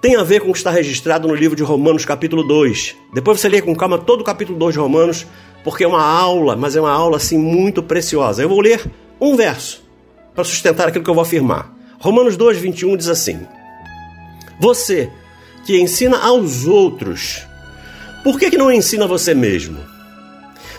tem 0.00 0.16
a 0.16 0.22
ver 0.22 0.40
com 0.40 0.48
o 0.48 0.52
que 0.52 0.56
está 0.56 0.70
registrado 0.70 1.28
no 1.28 1.34
livro 1.34 1.54
de 1.54 1.62
Romanos, 1.62 2.06
capítulo 2.06 2.42
2. 2.42 2.96
Depois 3.12 3.38
você 3.38 3.50
lê 3.50 3.60
com 3.60 3.76
calma 3.76 3.98
todo 3.98 4.22
o 4.22 4.24
capítulo 4.24 4.58
2 4.58 4.72
de 4.72 4.80
Romanos, 4.80 5.26
porque 5.62 5.84
é 5.84 5.86
uma 5.86 6.02
aula, 6.02 6.56
mas 6.56 6.74
é 6.74 6.80
uma 6.80 6.90
aula 6.90 7.18
assim 7.18 7.36
muito 7.36 7.82
preciosa. 7.82 8.40
Eu 8.40 8.48
vou 8.48 8.62
ler 8.62 8.82
um 9.20 9.36
verso 9.36 9.84
para 10.34 10.42
sustentar 10.42 10.88
aquilo 10.88 11.04
que 11.04 11.10
eu 11.10 11.14
vou 11.14 11.22
afirmar. 11.22 11.70
Romanos 11.98 12.34
2, 12.34 12.56
21 12.56 12.96
diz 12.96 13.08
assim: 13.08 13.46
Você 14.58 15.10
que 15.66 15.78
ensina 15.78 16.16
aos 16.16 16.66
outros, 16.66 17.46
por 18.26 18.40
que, 18.40 18.50
que 18.50 18.58
não 18.58 18.72
ensina 18.72 19.06
você 19.06 19.32
mesmo? 19.32 19.78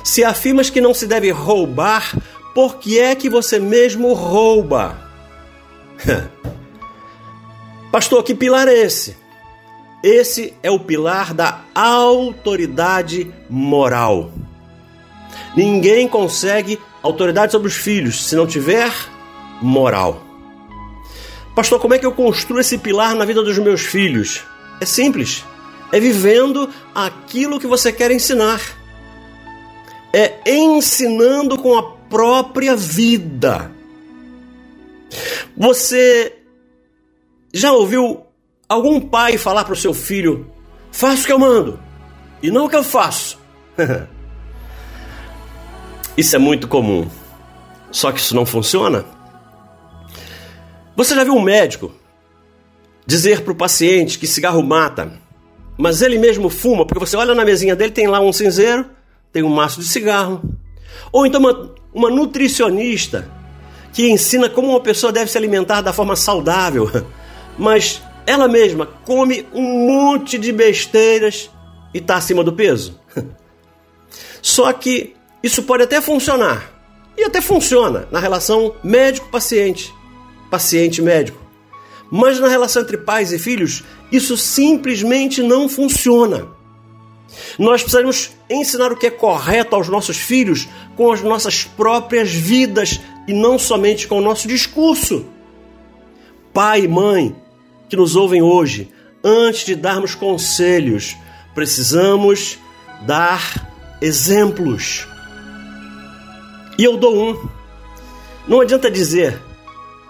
Se 0.04 0.22
afirmas 0.22 0.70
que 0.70 0.82
não 0.82 0.94
se 0.94 1.08
deve 1.08 1.32
roubar, 1.32 2.14
por 2.54 2.76
que 2.76 3.00
é 3.00 3.16
que 3.16 3.30
você 3.30 3.58
mesmo 3.58 4.12
rouba? 4.12 4.98
Pastor, 7.90 8.22
que 8.24 8.36
pilar 8.36 8.68
é 8.68 8.74
esse? 8.74 9.16
Esse 10.04 10.56
é 10.62 10.70
o 10.70 10.78
pilar 10.78 11.34
da 11.34 11.62
autoridade 11.74 13.34
moral. 13.50 14.30
Ninguém 15.56 16.06
consegue 16.06 16.78
autoridade 17.02 17.54
sobre 17.54 17.70
os 17.70 17.76
filhos 17.76 18.26
se 18.26 18.36
não 18.36 18.46
tiver 18.46 18.92
moral. 19.62 20.22
Pastor, 21.56 21.80
como 21.80 21.94
é 21.94 21.98
que 21.98 22.06
eu 22.06 22.12
construo 22.12 22.60
esse 22.60 22.78
pilar 22.78 23.16
na 23.16 23.24
vida 23.24 23.42
dos 23.42 23.58
meus 23.58 23.84
filhos? 23.84 24.44
É 24.82 24.86
simples. 24.86 25.46
É 25.92 26.00
vivendo 26.00 26.70
aquilo 26.94 27.60
que 27.60 27.68
você 27.68 27.92
quer 27.92 28.12
ensinar. 28.12 28.62
É 30.14 30.40
ensinando 30.46 31.58
com 31.58 31.78
a 31.78 31.84
própria 32.10 32.76
vida. 32.76 33.72
Você 35.56 36.38
já 37.54 37.72
ouviu 37.72 38.26
algum 38.68 39.00
pai 39.00 39.38
falar 39.38 39.64
para 39.64 39.74
o 39.74 39.78
seu 39.78 39.94
filho: 39.94 40.52
faça 40.92 41.24
o 41.24 41.26
que 41.26 41.34
eu 41.34 41.40
mando 41.40 41.80
e 42.42 42.52
não 42.52 42.66
o 42.66 42.70
que 42.70 42.76
eu 42.76 42.84
faço? 42.84 43.40
isso 46.18 46.36
é 46.36 46.40
muito 46.40 46.68
comum. 46.68 47.10
Só 47.92 48.12
que 48.12 48.20
isso 48.20 48.36
não 48.36 48.46
funciona. 48.46 49.06
Você 50.96 51.16
já 51.16 51.24
viu 51.24 51.36
um 51.36 51.42
médico 51.42 51.92
dizer 53.06 53.42
para 53.42 53.54
o 53.54 53.56
paciente 53.56 54.20
que 54.20 54.28
cigarro 54.28 54.62
mata, 54.62 55.14
mas 55.78 56.02
ele 56.02 56.18
mesmo 56.18 56.50
fuma, 56.50 56.86
porque 56.86 57.00
você 57.00 57.16
olha 57.16 57.36
na 57.36 57.46
mesinha 57.46 57.76
dele, 57.76 57.92
tem 57.92 58.08
lá 58.08 58.20
um 58.20 58.34
cinzeiro, 58.34 58.86
tem 59.32 59.44
um 59.44 59.50
maço 59.50 59.80
de 59.80 59.88
cigarro. 59.88 60.42
Ou 61.12 61.26
então 61.26 61.40
uma, 61.40 61.76
uma 61.94 62.10
nutricionista 62.10 63.30
que 63.94 64.10
ensina 64.10 64.50
como 64.50 64.70
uma 64.70 64.82
pessoa 64.82 65.12
deve 65.12 65.30
se 65.30 65.38
alimentar 65.38 65.82
da 65.82 65.94
forma 65.94 66.16
saudável. 66.16 66.90
mas 67.58 68.02
ela 68.26 68.48
mesma 68.48 68.86
come 68.86 69.48
um 69.54 69.88
monte 69.88 70.38
de 70.38 70.52
besteiras 70.52 71.50
e 71.94 71.98
está 72.00 72.18
acima 72.18 72.44
do 72.44 72.54
peso. 72.54 73.00
Só 74.42 74.72
que 74.74 75.16
isso 75.42 75.64
pode 75.64 75.84
até 75.84 76.02
funcionar, 76.02 76.78
e 77.18 77.24
até 77.24 77.42
funciona 77.42 78.08
na 78.12 78.20
relação 78.20 78.76
médico-paciente, 78.84 79.94
paciente-médico. 80.52 81.42
Mas 82.12 82.40
na 82.40 82.48
relação 82.48 82.84
entre 82.84 82.98
pais 82.98 83.34
e 83.34 83.40
filhos, 83.40 83.84
isso 84.12 84.38
simplesmente 84.38 85.42
não 85.42 85.68
funciona. 85.68 86.48
Nós 87.60 87.82
precisamos 87.82 88.32
ensinar 88.50 88.92
o 88.92 88.96
que 88.96 89.08
é 89.08 89.12
correto 89.12 89.76
aos 89.76 89.88
nossos 89.88 90.18
filhos 90.18 90.68
com 90.96 91.12
as 91.12 91.22
nossas 91.22 91.64
próprias 91.64 92.32
vidas 92.32 93.00
e 93.28 93.34
não 93.34 93.60
somente 93.60 94.08
com 94.08 94.18
o 94.18 94.22
nosso 94.22 94.48
discurso. 94.48 95.26
Pai 96.54 96.82
e 96.82 96.88
mãe, 96.88 97.36
que 97.90 97.96
nos 97.96 98.16
ouvem 98.16 98.42
hoje, 98.42 98.90
antes 99.24 99.66
de 99.66 99.76
darmos 99.76 100.16
conselhos, 100.16 101.16
precisamos 101.54 102.58
dar 103.06 103.70
exemplos. 104.02 105.08
E 106.78 106.84
eu 106.84 106.98
dou 106.98 107.30
um. 107.30 107.50
Não 108.48 108.62
adianta 108.62 108.90
dizer 108.90 109.40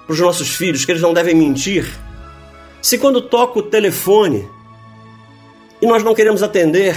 para 0.06 0.14
os 0.14 0.20
nossos 0.20 0.50
filhos 0.50 0.86
que 0.86 0.92
eles 0.92 1.02
não 1.02 1.14
devem 1.14 1.36
mentir, 1.36 1.92
se 2.88 2.98
quando 2.98 3.22
toca 3.22 3.60
o 3.60 3.64
telefone 3.64 4.48
e 5.82 5.86
nós 5.86 6.06
não 6.06 6.16
queremos 6.16 6.42
atender, 6.42 6.96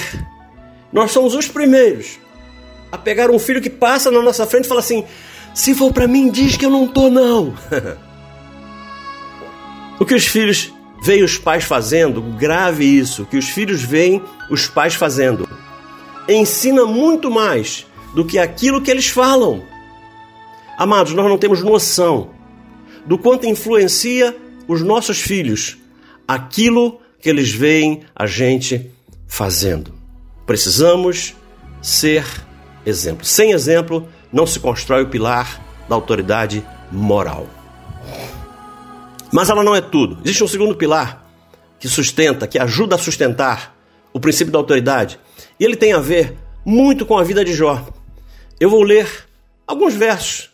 nós 0.92 1.10
somos 1.10 1.34
os 1.34 1.48
primeiros 1.48 2.20
a 2.92 2.96
pegar 2.96 3.28
um 3.28 3.40
filho 3.40 3.60
que 3.60 3.68
passa 3.68 4.08
na 4.08 4.22
nossa 4.22 4.46
frente 4.46 4.66
e 4.66 4.68
fala 4.68 4.78
assim: 4.78 5.04
se 5.52 5.74
for 5.74 5.92
para 5.92 6.06
mim, 6.06 6.30
diz 6.30 6.56
que 6.56 6.64
eu 6.64 6.70
não 6.70 6.86
tô, 6.86 7.10
não. 7.10 7.54
O 9.98 10.06
que 10.06 10.14
os 10.14 10.26
filhos 10.26 10.72
veem 11.02 11.24
os 11.24 11.36
pais 11.36 11.64
fazendo, 11.64 12.22
grave 12.22 12.84
isso, 12.84 13.26
que 13.26 13.36
os 13.36 13.50
filhos 13.50 13.82
veem 13.82 14.22
os 14.48 14.66
pais 14.66 14.94
fazendo. 14.94 15.46
Ensina 16.26 16.86
muito 16.86 17.30
mais 17.30 17.84
do 18.14 18.24
que 18.24 18.38
aquilo 18.38 18.80
que 18.80 18.90
eles 18.90 19.08
falam. 19.08 19.62
Amados, 20.78 21.12
nós 21.12 21.26
não 21.26 21.36
temos 21.36 21.62
noção 21.62 22.30
do 23.04 23.18
quanto 23.18 23.44
influencia 23.44 24.34
os 24.66 24.82
nossos 24.82 25.20
filhos 25.20 25.79
aquilo 26.34 27.00
que 27.20 27.28
eles 27.28 27.50
veem 27.50 28.02
a 28.14 28.24
gente 28.24 28.90
fazendo. 29.26 29.92
Precisamos 30.46 31.34
ser 31.82 32.24
exemplo. 32.86 33.24
Sem 33.24 33.50
exemplo, 33.50 34.08
não 34.32 34.46
se 34.46 34.60
constrói 34.60 35.02
o 35.02 35.08
pilar 35.08 35.60
da 35.88 35.94
autoridade 35.96 36.64
moral. 36.92 37.48
Mas 39.32 39.50
ela 39.50 39.64
não 39.64 39.74
é 39.74 39.80
tudo. 39.80 40.18
Existe 40.24 40.44
um 40.44 40.48
segundo 40.48 40.76
pilar 40.76 41.28
que 41.80 41.88
sustenta, 41.88 42.46
que 42.46 42.58
ajuda 42.58 42.94
a 42.94 42.98
sustentar 42.98 43.76
o 44.12 44.20
princípio 44.20 44.52
da 44.52 44.58
autoridade. 44.58 45.18
E 45.58 45.64
ele 45.64 45.74
tem 45.74 45.92
a 45.92 45.98
ver 45.98 46.36
muito 46.64 47.04
com 47.04 47.18
a 47.18 47.24
vida 47.24 47.44
de 47.44 47.52
Jó. 47.52 47.84
Eu 48.60 48.70
vou 48.70 48.82
ler 48.82 49.08
alguns 49.66 49.94
versos 49.94 50.50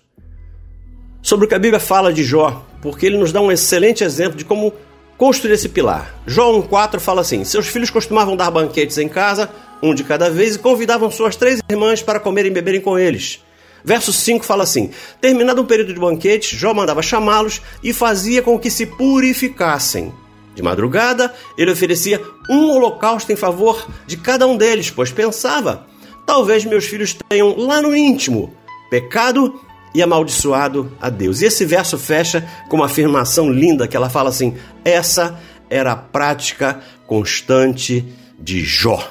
sobre 1.21 1.45
o 1.45 1.49
que 1.49 1.55
a 1.55 1.59
Bíblia 1.59 1.81
fala 1.81 2.13
de 2.13 2.25
Jó, 2.25 2.65
porque 2.81 3.05
ele 3.05 3.19
nos 3.19 3.33
dá 3.33 3.41
um 3.41 3.53
excelente 3.53 4.05
exemplo 4.05 4.39
de 4.39 4.45
como 4.45 4.73
construir 5.17 5.53
esse 5.53 5.69
pilar. 5.69 6.15
Jó 6.27 6.53
1,4 6.53 7.01
fala 7.01 7.21
assim: 7.21 7.45
Seus 7.45 7.67
filhos 7.67 7.91
costumavam 7.91 8.37
dar 8.37 8.51
banquetes 8.51 8.99
em 8.99 9.09
casa, 9.09 9.51
um 9.83 9.95
de 9.95 10.05
cada 10.05 10.31
vez, 10.31 10.57
e 10.57 10.59
convidavam 10.59 11.11
suas 11.11 11.37
três 11.37 11.61
irmãs 11.69 12.03
para 12.03 12.21
comerem 12.21 12.51
e 12.51 12.55
beberem 12.55 12.81
com 12.81 12.99
eles. 12.99 13.43
Verso 13.85 14.13
5 14.13 14.45
fala 14.45 14.65
assim: 14.65 14.91
Terminado 15.21 15.63
um 15.63 15.67
período 15.67 15.95
de 15.95 16.01
banquete, 16.01 16.57
Jó 16.57 16.75
mandava 16.75 17.03
chamá-los 17.03 17.63
e 17.83 17.93
fazia 17.93 18.43
com 18.43 18.59
que 18.59 18.71
se 18.71 18.87
purificassem. 18.87 20.13
De 20.55 20.63
madrugada, 20.63 21.33
ele 21.59 21.71
oferecia 21.71 22.21
um 22.49 22.71
holocausto 22.71 23.31
em 23.31 23.37
favor 23.37 23.87
de 24.07 24.17
cada 24.17 24.47
um 24.47 24.57
deles, 24.57 24.91
pois 24.91 25.13
pensava: 25.13 25.87
talvez 26.27 26.65
meus 26.65 26.87
filhos 26.87 27.17
tenham 27.29 27.57
lá 27.57 27.81
no 27.81 27.95
íntimo 27.95 28.53
pecado 28.91 29.61
e 29.97 30.03
amaldiçoado 30.03 30.93
a 31.01 31.09
Deus. 31.09 31.41
E 31.41 31.47
esse 31.47 31.65
verso 31.65 31.97
fecha 31.99 32.47
com 32.69 32.77
uma 32.77 32.85
afirmação 32.85 33.51
linda 33.51 33.89
que 33.89 33.97
ela 33.97 34.11
fala 34.11 34.29
assim: 34.29 34.55
essa 34.85 35.41
era 35.71 35.93
a 35.93 35.97
prática 35.97 36.81
constante 37.07 38.05
de 38.39 38.63
Jó. 38.63 39.03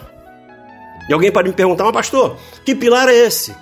E 1.09 1.13
alguém 1.13 1.31
pode 1.31 1.49
me 1.49 1.55
perguntar, 1.55 1.85
mas 1.85 1.93
pastor, 1.93 2.37
que 2.63 2.75
pilar 2.75 3.09
é 3.09 3.15
esse? 3.15 3.55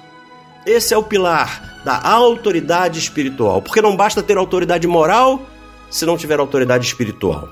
Esse 0.65 0.94
é 0.94 0.98
o 0.98 1.03
pilar 1.03 1.82
da 1.86 2.01
autoridade 2.01 3.00
espiritual. 3.00 3.62
Porque 3.62 3.82
não 3.82 3.96
basta 3.96 4.22
ter 4.22 4.38
autoridade 4.38 4.86
moral 4.86 5.42
se 5.89 6.06
não 6.06 6.18
tiver 6.18 6.39
autoridade 6.39 6.86
espiritual. 6.86 7.48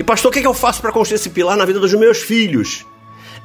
E 0.00 0.02
pastor, 0.02 0.30
o 0.30 0.32
que, 0.32 0.40
é 0.40 0.42
que 0.42 0.48
eu 0.48 0.54
faço 0.54 0.80
para 0.80 0.90
construir 0.90 1.16
esse 1.16 1.30
pilar 1.30 1.56
na 1.56 1.64
vida 1.64 1.78
dos 1.78 1.94
meus 1.94 2.18
filhos? 2.18 2.84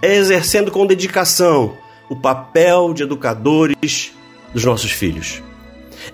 É 0.01 0.15
exercendo 0.15 0.71
com 0.71 0.87
dedicação 0.87 1.77
o 2.09 2.15
papel 2.15 2.93
de 2.93 3.03
educadores 3.03 4.11
dos 4.53 4.63
nossos 4.65 4.91
filhos. 4.91 5.41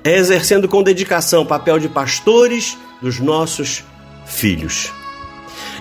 É 0.04 0.16
exercendo 0.16 0.68
com 0.68 0.84
dedicação 0.84 1.44
o 1.44 1.46
papel 1.46 1.80
de 1.80 1.90
pastores 1.90 2.78
dos 3.02 3.20
nossos 3.20 3.84
filhos. 4.26 4.92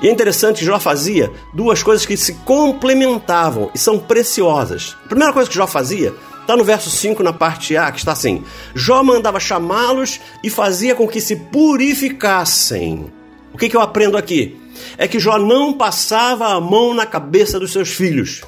E 0.03 0.09
é 0.09 0.11
interessante 0.11 0.59
que 0.59 0.65
Jó 0.65 0.79
fazia 0.79 1.33
duas 1.53 1.83
coisas 1.83 2.05
que 2.05 2.17
se 2.17 2.35
complementavam 2.45 3.71
e 3.75 3.79
são 3.79 3.99
preciosas. 3.99 4.97
A 5.05 5.09
primeira 5.09 5.33
coisa 5.33 5.49
que 5.49 5.57
Jó 5.57 5.67
fazia 5.67 6.13
Está 6.45 6.59
no 6.59 6.63
verso 6.63 6.91
5, 6.91 7.23
na 7.23 7.33
parte 7.33 7.75
A, 7.75 7.91
que 7.91 7.97
está 7.97 8.13
assim: 8.13 8.45
Jó 8.75 9.03
mandava 9.03 9.41
chamá-los 9.41 10.21
e 10.43 10.51
fazia 10.51 10.95
com 10.95 11.09
que 11.09 11.19
se 11.19 11.37
purificassem. 11.37 13.11
O 13.51 13.57
que, 13.57 13.67
que 13.67 13.75
eu 13.75 13.81
aprendo 13.81 14.19
aqui? 14.19 14.61
É 14.99 15.09
que 15.09 15.19
Jó 15.19 15.39
não 15.39 15.73
passava 15.73 16.49
a 16.49 16.61
mão 16.61 16.93
na 16.93 17.07
cabeça 17.07 17.59
dos 17.59 17.73
seus 17.73 17.95
filhos. 17.95 18.43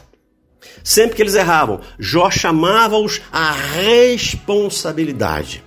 Sempre 0.82 1.16
que 1.16 1.22
eles 1.22 1.34
erravam, 1.34 1.80
Jó 1.98 2.30
chamava-os 2.30 3.20
à 3.32 3.52
responsabilidade. 3.52 5.64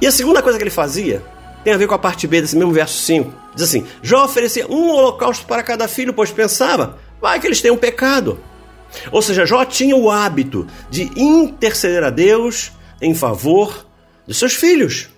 E 0.00 0.06
a 0.06 0.12
segunda 0.12 0.42
coisa 0.42 0.58
que 0.58 0.64
ele 0.64 0.70
fazia 0.70 1.22
tem 1.64 1.72
a 1.72 1.76
ver 1.76 1.86
com 1.86 1.94
a 1.94 1.98
parte 1.98 2.26
B 2.26 2.40
desse 2.40 2.56
mesmo 2.56 2.72
verso 2.72 2.98
5. 3.02 3.32
Diz 3.54 3.64
assim: 3.64 3.86
Jó 4.02 4.24
oferecia 4.24 4.66
um 4.68 4.90
holocausto 4.90 5.46
para 5.46 5.62
cada 5.62 5.88
filho, 5.88 6.12
pois 6.12 6.30
pensava, 6.30 6.98
vai 7.20 7.40
que 7.40 7.46
eles 7.46 7.60
têm 7.60 7.70
um 7.70 7.76
pecado. 7.76 8.38
Ou 9.10 9.22
seja, 9.22 9.46
Jó 9.46 9.64
tinha 9.64 9.96
o 9.96 10.10
hábito 10.10 10.66
de 10.90 11.10
interceder 11.16 12.04
a 12.04 12.10
Deus 12.10 12.72
em 13.00 13.14
favor 13.14 13.86
dos 14.26 14.38
seus 14.38 14.54
filhos. 14.54 15.08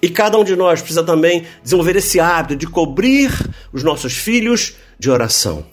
E 0.00 0.08
cada 0.08 0.38
um 0.38 0.44
de 0.44 0.54
nós 0.54 0.80
precisa 0.80 1.02
também 1.02 1.46
desenvolver 1.62 1.96
esse 1.96 2.20
hábito 2.20 2.56
de 2.56 2.66
cobrir 2.66 3.30
os 3.72 3.82
nossos 3.82 4.14
filhos 4.14 4.74
de 4.98 5.10
oração. 5.10 5.64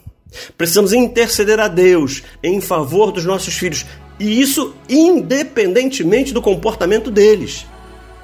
Precisamos 0.56 0.92
interceder 0.92 1.60
a 1.60 1.68
Deus 1.68 2.22
em 2.42 2.60
favor 2.60 3.12
dos 3.12 3.24
nossos 3.24 3.54
filhos. 3.54 3.84
E 4.18 4.40
isso 4.40 4.74
independentemente 4.88 6.32
do 6.32 6.42
comportamento 6.42 7.10
deles. 7.10 7.66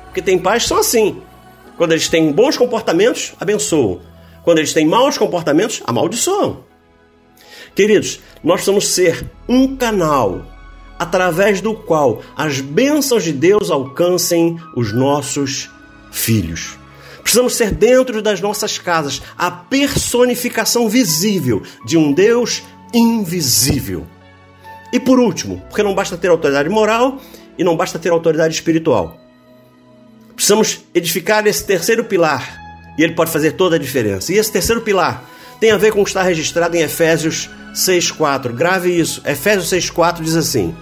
Porque 0.05 0.23
tem 0.23 0.39
pais 0.39 0.63
que 0.65 0.69
são 0.69 0.79
assim. 0.79 1.23
Quando 1.77 1.93
eles 1.93 2.09
têm 2.09 2.33
bons 2.33 2.57
comportamentos, 2.57 3.33
abençoam. 3.41 4.01
Quando 4.43 4.59
eles 4.59 4.73
têm 4.73 4.87
maus 4.87 5.17
comportamentos, 5.17 5.83
amaldiçoam. 5.87 6.65
Queridos, 7.75 8.21
nós 8.43 8.57
precisamos 8.57 8.89
ser 8.89 9.25
um 9.49 9.77
canal 9.77 10.45
através 10.99 11.61
do 11.61 11.75
qual 11.75 12.21
as 12.37 12.61
bênçãos 12.61 13.25
de 13.25 13.33
Deus 13.33 13.71
alcancem 13.71 14.59
os 14.77 14.93
nossos 14.93 15.71
filhos. 16.11 16.80
Precisamos 17.31 17.55
ser 17.55 17.71
dentro 17.71 18.21
das 18.21 18.41
nossas 18.41 18.77
casas 18.77 19.23
a 19.39 19.53
personificação 19.53 20.89
visível 20.89 21.63
de 21.87 21.97
um 21.97 22.13
Deus 22.13 22.61
invisível. 22.93 24.05
E 24.93 24.99
por 24.99 25.21
último, 25.21 25.63
porque 25.69 25.81
não 25.81 25.95
basta 25.95 26.17
ter 26.17 26.27
autoridade 26.27 26.69
moral 26.69 27.21
e 27.57 27.63
não 27.63 27.77
basta 27.77 28.01
ter 28.01 28.11
autoridade 28.11 28.53
espiritual. 28.53 29.17
Precisamos 30.35 30.81
edificar 30.93 31.47
esse 31.47 31.65
terceiro 31.65 32.03
pilar 32.03 32.59
e 32.99 33.05
ele 33.05 33.15
pode 33.15 33.31
fazer 33.31 33.53
toda 33.53 33.77
a 33.77 33.79
diferença. 33.79 34.33
E 34.33 34.37
esse 34.37 34.51
terceiro 34.51 34.81
pilar 34.81 35.23
tem 35.61 35.71
a 35.71 35.77
ver 35.77 35.93
com 35.93 36.01
o 36.01 36.05
que 36.05 36.11
está 36.11 36.25
registrado 36.25 36.77
em 36.77 36.81
Efésios 36.81 37.49
6,4. 37.73 38.53
Grave 38.53 38.91
isso. 38.91 39.23
Efésios 39.25 39.71
6,4 39.71 40.21
diz 40.21 40.35
assim: 40.35 40.75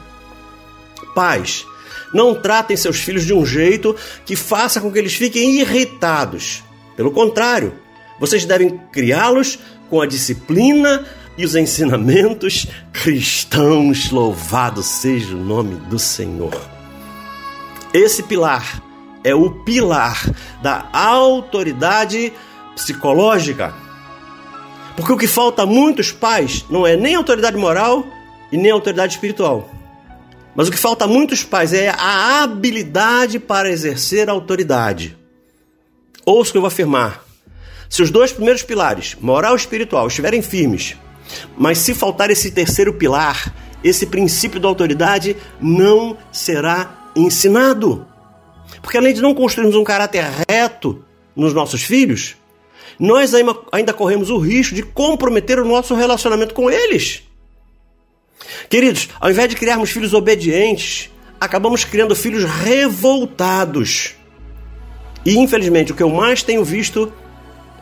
Pais, 1.15 1.67
não 2.13 2.35
tratem 2.35 2.77
seus 2.77 2.99
filhos 2.99 3.25
de 3.25 3.35
um 3.35 3.45
jeito 3.45 3.95
que 4.25 4.37
faça 4.37 4.81
com 4.81 4.91
que 4.91 4.99
eles 4.99 5.15
fiquem 5.15 5.61
irritados. 5.61 6.63
Pelo 6.97 7.11
contrário, 7.11 7.75
vocês 8.19 8.45
devem 8.45 8.81
criá-los 8.91 9.59
com 9.89 10.01
a 10.01 10.07
disciplina 10.07 11.07
e 11.37 11.45
os 11.45 11.55
ensinamentos 11.55 12.67
cristãos. 12.93 14.11
Louvado 14.11 14.83
seja 14.83 15.35
o 15.35 15.39
nome 15.39 15.77
do 15.89 15.99
Senhor. 15.99 16.61
Esse 17.95 18.23
pilar 18.23 18.83
é 19.25 19.35
o 19.35 19.51
pilar 19.65 20.29
da 20.63 20.89
autoridade 20.93 22.33
psicológica. 22.75 23.75
Porque 24.97 25.13
o 25.13 25.17
que 25.17 25.29
falta 25.29 25.63
a 25.63 25.67
muitos 25.67 26.11
pais 26.11 26.65
não 26.69 26.87
é 26.87 26.97
nem 26.97 27.15
autoridade 27.15 27.57
moral 27.57 28.05
e 28.51 28.57
nem 28.57 28.71
autoridade 28.71 29.15
espiritual. 29.15 29.78
Mas 30.59 30.67
o 30.67 30.73
que 30.73 30.77
falta 30.77 31.05
a 31.05 31.09
muitos 31.09 31.45
pais 31.45 31.73
é 31.73 31.89
a 31.89 32.43
habilidade 32.43 33.39
para 33.39 33.71
exercer 33.71 34.29
a 34.29 34.33
autoridade. 34.33 35.17
Ouça 36.27 36.51
o 36.51 36.53
que 36.53 36.59
eu 36.59 36.63
vou 36.63 36.67
afirmar. 36.67 37.25
Se 37.89 38.03
os 38.03 38.11
dois 38.11 38.33
primeiros 38.33 38.65
pilares, 38.65 39.17
moral 39.21 39.55
e 39.55 39.57
espiritual, 39.57 40.09
estiverem 40.09 40.43
firmes, 40.43 40.97
mas 41.57 41.79
se 41.79 41.95
faltar 41.95 42.29
esse 42.29 42.51
terceiro 42.51 42.93
pilar, 42.95 43.55
esse 43.85 44.05
princípio 44.05 44.59
da 44.59 44.67
autoridade 44.67 45.37
não 45.61 46.19
será 46.33 47.09
ensinado. 47.15 48.05
Porque 48.83 48.99
além 48.99 49.15
de 49.15 49.23
não 49.23 49.37
construirmos 49.37 49.77
um 49.77 49.85
caráter 49.85 50.25
reto 50.51 51.05
nos 51.37 51.55
nossos 51.55 51.85
filhos, 51.85 52.35
nós 52.99 53.33
ainda 53.71 53.93
corremos 53.93 54.29
o 54.29 54.39
risco 54.39 54.75
de 54.75 54.83
comprometer 54.83 55.61
o 55.61 55.65
nosso 55.65 55.95
relacionamento 55.95 56.53
com 56.53 56.69
eles. 56.69 57.28
Queridos, 58.69 59.09
ao 59.21 59.31
invés 59.31 59.49
de 59.49 59.57
criarmos 59.57 59.91
filhos 59.91 60.15
obedientes, 60.15 61.11
acabamos 61.41 61.85
criando 61.85 62.15
filhos 62.15 62.45
revoltados. 62.45 64.15
E 65.25 65.37
infelizmente, 65.37 65.93
o 65.93 65.95
que 65.95 66.03
eu 66.03 66.11
mais 66.11 66.43
tenho 66.43 66.65
visto 66.65 67.13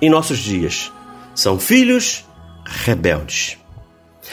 em 0.00 0.10
nossos 0.10 0.38
dias 0.38 0.92
são 1.34 1.58
filhos 1.58 2.24
rebeldes. 2.64 3.58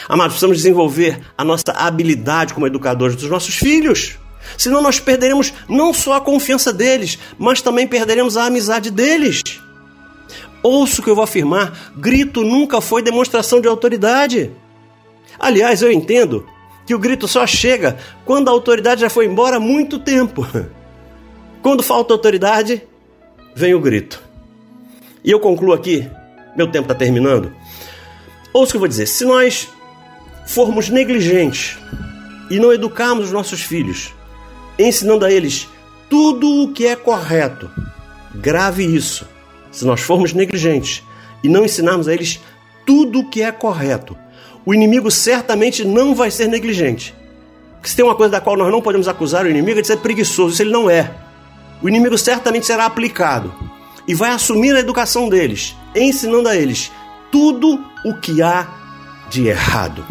Amados, 0.08 0.34
precisamos 0.34 0.58
desenvolver 0.58 1.20
a 1.38 1.44
nossa 1.44 1.72
habilidade 1.76 2.54
como 2.54 2.68
educadores 2.68 3.16
dos 3.16 3.30
nossos 3.30 3.56
filhos. 3.56 4.18
Senão 4.58 4.82
nós 4.82 5.00
perderemos 5.00 5.54
não 5.70 5.94
só 5.94 6.16
a 6.16 6.22
confiança 6.22 6.74
deles, 6.74 7.18
mas 7.38 7.62
também 7.62 7.88
perderemos 7.88 8.36
a 8.36 8.46
amizade 8.46 8.92
deles. 8.92 9.42
Ouço 10.62 11.02
o 11.02 11.04
que 11.04 11.10
eu 11.10 11.16
vou 11.16 11.24
afirmar: 11.24 11.94
grito 11.96 12.44
nunca 12.44 12.82
foi 12.82 13.02
demonstração 13.02 13.62
de 13.62 13.68
autoridade. 13.68 14.52
Aliás, 15.43 15.82
eu 15.82 15.91
entendo 15.91 16.47
que 16.86 16.95
o 16.95 16.97
grito 16.99 17.27
só 17.27 17.45
chega 17.45 17.97
quando 18.23 18.47
a 18.47 18.51
autoridade 18.51 19.01
já 19.01 19.10
foi 19.10 19.25
embora 19.25 19.58
há 19.58 19.60
muito 19.60 19.99
tempo. 19.99 20.47
Quando 21.62 21.84
falta 21.84 22.13
autoridade, 22.13 22.82
vem 23.53 23.73
o 23.73 23.79
grito. 23.82 24.23
E 25.21 25.29
eu 25.29 25.41
concluo 25.41 25.73
aqui, 25.73 26.10
meu 26.56 26.67
tempo 26.71 26.86
está 26.86 26.95
terminando. 26.95 27.53
Ouça 28.53 28.69
o 28.69 28.71
que 28.71 28.75
eu 28.77 28.79
vou 28.79 28.88
dizer: 28.88 29.06
se 29.06 29.25
nós 29.25 29.67
formos 30.45 30.88
negligentes 30.88 31.77
e 32.49 32.58
não 32.58 32.71
educarmos 32.71 33.25
os 33.25 33.32
nossos 33.34 33.62
filhos, 33.62 34.13
ensinando 34.79 35.25
a 35.25 35.32
eles 35.32 35.67
tudo 36.10 36.63
o 36.63 36.71
que 36.71 36.88
é 36.88 36.95
correto, 36.95 37.69
grave 38.34 38.86
isso. 38.86 39.27
Se 39.73 39.86
nós 39.86 39.99
formos 39.99 40.32
negligentes 40.32 41.03
e 41.43 41.49
não 41.49 41.65
ensinarmos 41.65 42.08
a 42.08 42.13
eles 42.13 42.39
tudo 42.86 43.19
o 43.19 43.29
que 43.29 43.41
é 43.41 43.51
correto, 43.51 44.17
o 44.65 44.73
inimigo 44.73 45.12
certamente 45.12 45.84
não 45.84 46.15
vai 46.15 46.32
ser 46.32 46.47
negligente. 46.47 47.13
Porque 47.76 47.89
se 47.89 47.95
tem 47.95 48.06
uma 48.06 48.15
coisa 48.15 48.32
da 48.32 48.41
qual 48.41 48.56
nós 48.56 48.71
não 48.71 48.82
podemos 48.82 49.08
acusar 49.08 49.45
o 49.45 49.49
inimigo 49.49 49.80
é 49.80 49.82
de 49.82 49.88
ser 49.88 49.97
preguiçoso, 49.97 50.54
isso 50.54 50.62
ele 50.62 50.71
não 50.71 50.89
é. 50.89 51.12
O 51.82 51.89
inimigo 51.89 52.17
certamente 52.17 52.65
será 52.65 52.86
aplicado 52.86 53.54
e 54.08 54.13
vai 54.15 54.32
assumir 54.32 54.73
a 54.76 54.80
educação 54.80 55.28
deles, 55.28 55.76
ensinando 55.95 56.47
a 56.47 56.56
eles 56.56 56.91
tudo 57.32 57.84
o 58.06 58.13
que 58.15 58.41
há 58.41 58.67
de 59.30 59.47
errado. 59.47 60.06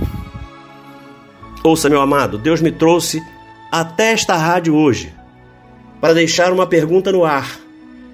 Ouça, 1.64 1.88
meu 1.88 2.00
amado, 2.00 2.36
Deus 2.36 2.60
me 2.60 2.72
trouxe 2.72 3.22
até 3.70 4.12
esta 4.12 4.36
rádio 4.36 4.74
hoje 4.74 5.14
para 6.00 6.12
deixar 6.12 6.52
uma 6.52 6.66
pergunta 6.66 7.12
no 7.12 7.24
ar 7.24 7.58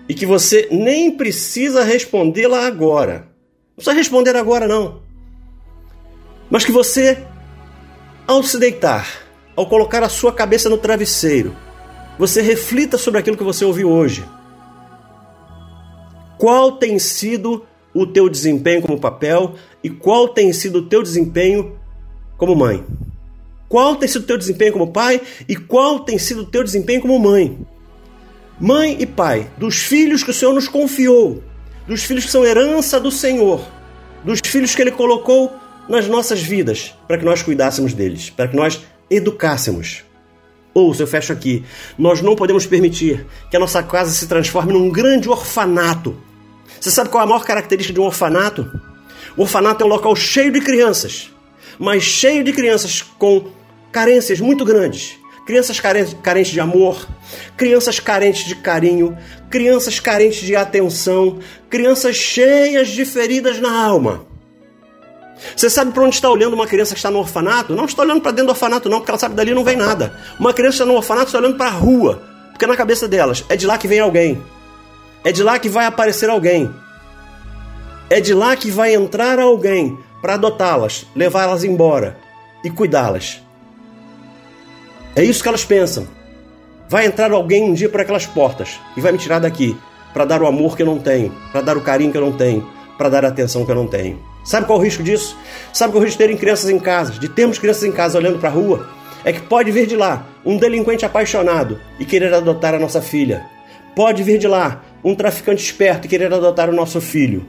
e 0.08 0.14
que 0.14 0.26
você 0.26 0.68
nem 0.70 1.10
precisa 1.10 1.82
respondê-la 1.82 2.66
agora. 2.66 3.26
Não 3.70 3.76
precisa 3.76 3.96
responder 3.96 4.36
agora, 4.36 4.68
não. 4.68 5.07
Mas 6.50 6.64
que 6.64 6.72
você, 6.72 7.26
ao 8.26 8.42
se 8.42 8.58
deitar, 8.58 9.06
ao 9.54 9.66
colocar 9.66 10.02
a 10.02 10.08
sua 10.08 10.32
cabeça 10.32 10.68
no 10.68 10.78
travesseiro, 10.78 11.54
você 12.18 12.40
reflita 12.40 12.96
sobre 12.96 13.20
aquilo 13.20 13.36
que 13.36 13.44
você 13.44 13.64
ouviu 13.64 13.90
hoje. 13.90 14.24
Qual 16.38 16.72
tem 16.72 16.98
sido 16.98 17.64
o 17.92 18.06
teu 18.06 18.28
desempenho 18.28 18.82
como 18.82 19.00
papel 19.00 19.54
e 19.82 19.90
qual 19.90 20.28
tem 20.28 20.52
sido 20.52 20.78
o 20.78 20.88
teu 20.88 21.02
desempenho 21.02 21.76
como 22.36 22.54
mãe? 22.54 22.84
Qual 23.68 23.96
tem 23.96 24.08
sido 24.08 24.22
o 24.22 24.26
teu 24.26 24.38
desempenho 24.38 24.72
como 24.72 24.92
pai 24.92 25.20
e 25.48 25.54
qual 25.54 26.00
tem 26.00 26.16
sido 26.18 26.42
o 26.42 26.46
teu 26.46 26.64
desempenho 26.64 27.02
como 27.02 27.18
mãe? 27.18 27.58
Mãe 28.58 28.96
e 28.98 29.06
pai, 29.06 29.50
dos 29.58 29.76
filhos 29.76 30.22
que 30.22 30.30
o 30.30 30.34
Senhor 30.34 30.52
nos 30.52 30.66
confiou, 30.66 31.42
dos 31.86 32.02
filhos 32.02 32.24
que 32.24 32.30
são 32.30 32.44
herança 32.44 32.98
do 32.98 33.10
Senhor, 33.10 33.60
dos 34.24 34.40
filhos 34.44 34.74
que 34.74 34.82
Ele 34.82 34.90
colocou 34.90 35.52
nas 35.88 36.06
nossas 36.06 36.40
vidas 36.42 36.94
para 37.06 37.18
que 37.18 37.24
nós 37.24 37.42
cuidássemos 37.42 37.94
deles, 37.94 38.30
para 38.30 38.48
que 38.48 38.56
nós 38.56 38.80
educássemos. 39.10 40.04
Ouça, 40.74 41.02
eu 41.02 41.06
fecho 41.06 41.32
aqui. 41.32 41.64
Nós 41.98 42.20
não 42.20 42.36
podemos 42.36 42.66
permitir 42.66 43.26
que 43.50 43.56
a 43.56 43.60
nossa 43.60 43.82
casa 43.82 44.12
se 44.12 44.26
transforme 44.26 44.72
num 44.72 44.90
grande 44.90 45.28
orfanato. 45.28 46.16
Você 46.80 46.90
sabe 46.90 47.08
qual 47.08 47.22
é 47.22 47.24
a 47.24 47.28
maior 47.28 47.44
característica 47.44 47.94
de 47.94 48.00
um 48.00 48.04
orfanato? 48.04 48.70
O 49.36 49.42
orfanato 49.42 49.82
é 49.82 49.86
um 49.86 49.90
local 49.90 50.14
cheio 50.14 50.52
de 50.52 50.60
crianças, 50.60 51.30
mas 51.78 52.02
cheio 52.02 52.44
de 52.44 52.52
crianças 52.52 53.02
com 53.02 53.48
carências 53.90 54.40
muito 54.40 54.64
grandes. 54.64 55.16
Crianças 55.46 55.80
carentes 55.80 56.50
de 56.50 56.60
amor, 56.60 57.08
crianças 57.56 57.98
carentes 57.98 58.44
de 58.44 58.54
carinho, 58.54 59.16
crianças 59.48 59.98
carentes 59.98 60.46
de 60.46 60.54
atenção, 60.54 61.38
crianças 61.70 62.16
cheias 62.16 62.88
de 62.88 63.04
feridas 63.06 63.58
na 63.58 63.82
alma. 63.82 64.27
Você 65.56 65.70
sabe 65.70 65.92
para 65.92 66.02
onde 66.02 66.14
está 66.14 66.28
olhando 66.30 66.54
uma 66.54 66.66
criança 66.66 66.94
que 66.94 66.98
está 66.98 67.10
no 67.10 67.18
orfanato? 67.18 67.74
Não 67.74 67.84
está 67.84 68.02
olhando 68.02 68.20
para 68.20 68.32
dentro 68.32 68.46
do 68.46 68.50
orfanato, 68.50 68.88
não, 68.88 68.98
porque 68.98 69.10
ela 69.10 69.18
sabe 69.18 69.32
que 69.32 69.36
dali 69.36 69.54
não 69.54 69.64
vem 69.64 69.76
nada. 69.76 70.12
Uma 70.38 70.52
criança 70.52 70.76
está 70.76 70.86
no 70.86 70.94
orfanato 70.94 71.26
está 71.26 71.38
olhando 71.38 71.56
para 71.56 71.68
a 71.68 71.72
rua, 71.72 72.22
porque 72.50 72.66
na 72.66 72.76
cabeça 72.76 73.06
delas 73.06 73.44
é 73.48 73.56
de 73.56 73.66
lá 73.66 73.78
que 73.78 73.88
vem 73.88 74.00
alguém, 74.00 74.42
é 75.24 75.32
de 75.32 75.42
lá 75.42 75.58
que 75.58 75.68
vai 75.68 75.86
aparecer 75.86 76.28
alguém, 76.28 76.70
é 78.10 78.20
de 78.20 78.34
lá 78.34 78.56
que 78.56 78.70
vai 78.70 78.94
entrar 78.94 79.38
alguém 79.38 79.98
para 80.20 80.34
adotá-las, 80.34 81.06
levá-las 81.14 81.64
embora 81.64 82.18
e 82.64 82.70
cuidá-las. 82.70 83.40
É 85.14 85.22
isso 85.22 85.42
que 85.42 85.48
elas 85.48 85.64
pensam. 85.64 86.06
Vai 86.88 87.06
entrar 87.06 87.32
alguém 87.32 87.64
um 87.64 87.74
dia 87.74 87.88
por 87.88 88.00
aquelas 88.00 88.26
portas 88.26 88.80
e 88.96 89.00
vai 89.00 89.12
me 89.12 89.18
tirar 89.18 89.38
daqui 89.38 89.76
para 90.12 90.24
dar 90.24 90.42
o 90.42 90.46
amor 90.46 90.76
que 90.76 90.82
eu 90.82 90.86
não 90.86 90.98
tenho, 90.98 91.34
para 91.52 91.60
dar 91.60 91.76
o 91.76 91.80
carinho 91.80 92.10
que 92.10 92.16
eu 92.16 92.22
não 92.22 92.32
tenho, 92.32 92.66
para 92.96 93.08
dar 93.08 93.24
a 93.24 93.28
atenção 93.28 93.64
que 93.64 93.70
eu 93.70 93.74
não 93.74 93.86
tenho. 93.86 94.18
Sabe 94.48 94.66
qual 94.66 94.78
é 94.78 94.80
o 94.80 94.84
risco 94.84 95.02
disso? 95.02 95.36
Sabe 95.74 95.92
qual 95.92 96.00
é 96.00 96.04
o 96.04 96.04
risco 96.06 96.18
de 96.18 96.24
terem 96.24 96.36
crianças 96.38 96.70
em 96.70 96.78
casa, 96.78 97.12
de 97.12 97.28
termos 97.28 97.58
crianças 97.58 97.84
em 97.84 97.92
casa 97.92 98.16
olhando 98.16 98.38
para 98.38 98.48
a 98.48 98.52
rua? 98.52 98.88
É 99.22 99.30
que 99.30 99.42
pode 99.42 99.70
vir 99.70 99.86
de 99.86 99.94
lá 99.94 100.26
um 100.42 100.56
delinquente 100.56 101.04
apaixonado 101.04 101.78
e 102.00 102.04
querer 102.06 102.32
adotar 102.32 102.74
a 102.74 102.78
nossa 102.78 103.02
filha. 103.02 103.44
Pode 103.94 104.22
vir 104.22 104.38
de 104.38 104.48
lá 104.48 104.82
um 105.04 105.14
traficante 105.14 105.62
esperto 105.62 106.06
e 106.06 106.08
querer 106.08 106.32
adotar 106.32 106.70
o 106.70 106.72
nosso 106.72 106.98
filho. 106.98 107.46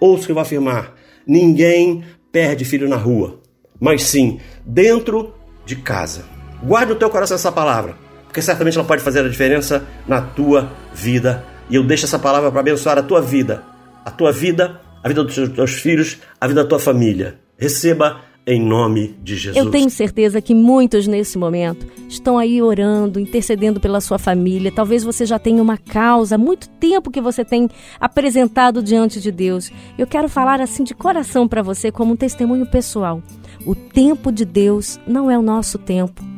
Ouça 0.00 0.24
o 0.24 0.26
que 0.26 0.32
eu 0.32 0.34
vou 0.34 0.42
afirmar: 0.42 0.92
ninguém 1.24 2.02
perde 2.32 2.64
filho 2.64 2.88
na 2.88 2.96
rua, 2.96 3.38
mas 3.78 4.02
sim 4.02 4.40
dentro 4.66 5.32
de 5.64 5.76
casa. 5.76 6.24
Guarde 6.64 6.94
no 6.94 6.98
teu 6.98 7.10
coração 7.10 7.36
essa 7.36 7.52
palavra, 7.52 7.94
porque 8.24 8.42
certamente 8.42 8.76
ela 8.76 8.86
pode 8.88 9.04
fazer 9.04 9.20
a 9.20 9.28
diferença 9.28 9.86
na 10.04 10.20
tua 10.20 10.72
vida. 10.92 11.44
E 11.68 11.76
eu 11.76 11.84
deixo 11.84 12.06
essa 12.06 12.18
palavra 12.18 12.50
para 12.50 12.58
abençoar 12.58 12.98
a 12.98 13.04
tua 13.04 13.22
vida, 13.22 13.62
a 14.04 14.10
tua 14.10 14.32
vida 14.32 14.80
a 15.02 15.08
vida 15.08 15.24
dos 15.24 15.34
teus 15.34 15.72
filhos, 15.72 16.18
a 16.40 16.46
vida 16.46 16.62
da 16.62 16.68
tua 16.68 16.78
família. 16.78 17.38
Receba 17.56 18.20
em 18.46 18.60
nome 18.60 19.14
de 19.22 19.36
Jesus. 19.36 19.56
Eu 19.56 19.70
tenho 19.70 19.90
certeza 19.90 20.40
que 20.40 20.54
muitos 20.54 21.06
nesse 21.06 21.38
momento 21.38 21.86
estão 22.08 22.38
aí 22.38 22.60
orando, 22.60 23.20
intercedendo 23.20 23.78
pela 23.78 24.00
sua 24.00 24.18
família. 24.18 24.72
Talvez 24.74 25.04
você 25.04 25.24
já 25.26 25.38
tenha 25.38 25.62
uma 25.62 25.76
causa, 25.76 26.34
há 26.34 26.38
muito 26.38 26.68
tempo 26.68 27.10
que 27.10 27.20
você 27.20 27.44
tem 27.44 27.68
apresentado 28.00 28.82
diante 28.82 29.20
de 29.20 29.30
Deus. 29.30 29.70
Eu 29.98 30.06
quero 30.06 30.28
falar 30.28 30.60
assim 30.60 30.82
de 30.82 30.94
coração 30.94 31.46
para 31.46 31.62
você 31.62 31.92
como 31.92 32.14
um 32.14 32.16
testemunho 32.16 32.66
pessoal. 32.66 33.22
O 33.64 33.74
tempo 33.74 34.32
de 34.32 34.44
Deus 34.44 34.98
não 35.06 35.30
é 35.30 35.38
o 35.38 35.42
nosso 35.42 35.78
tempo. 35.78 36.29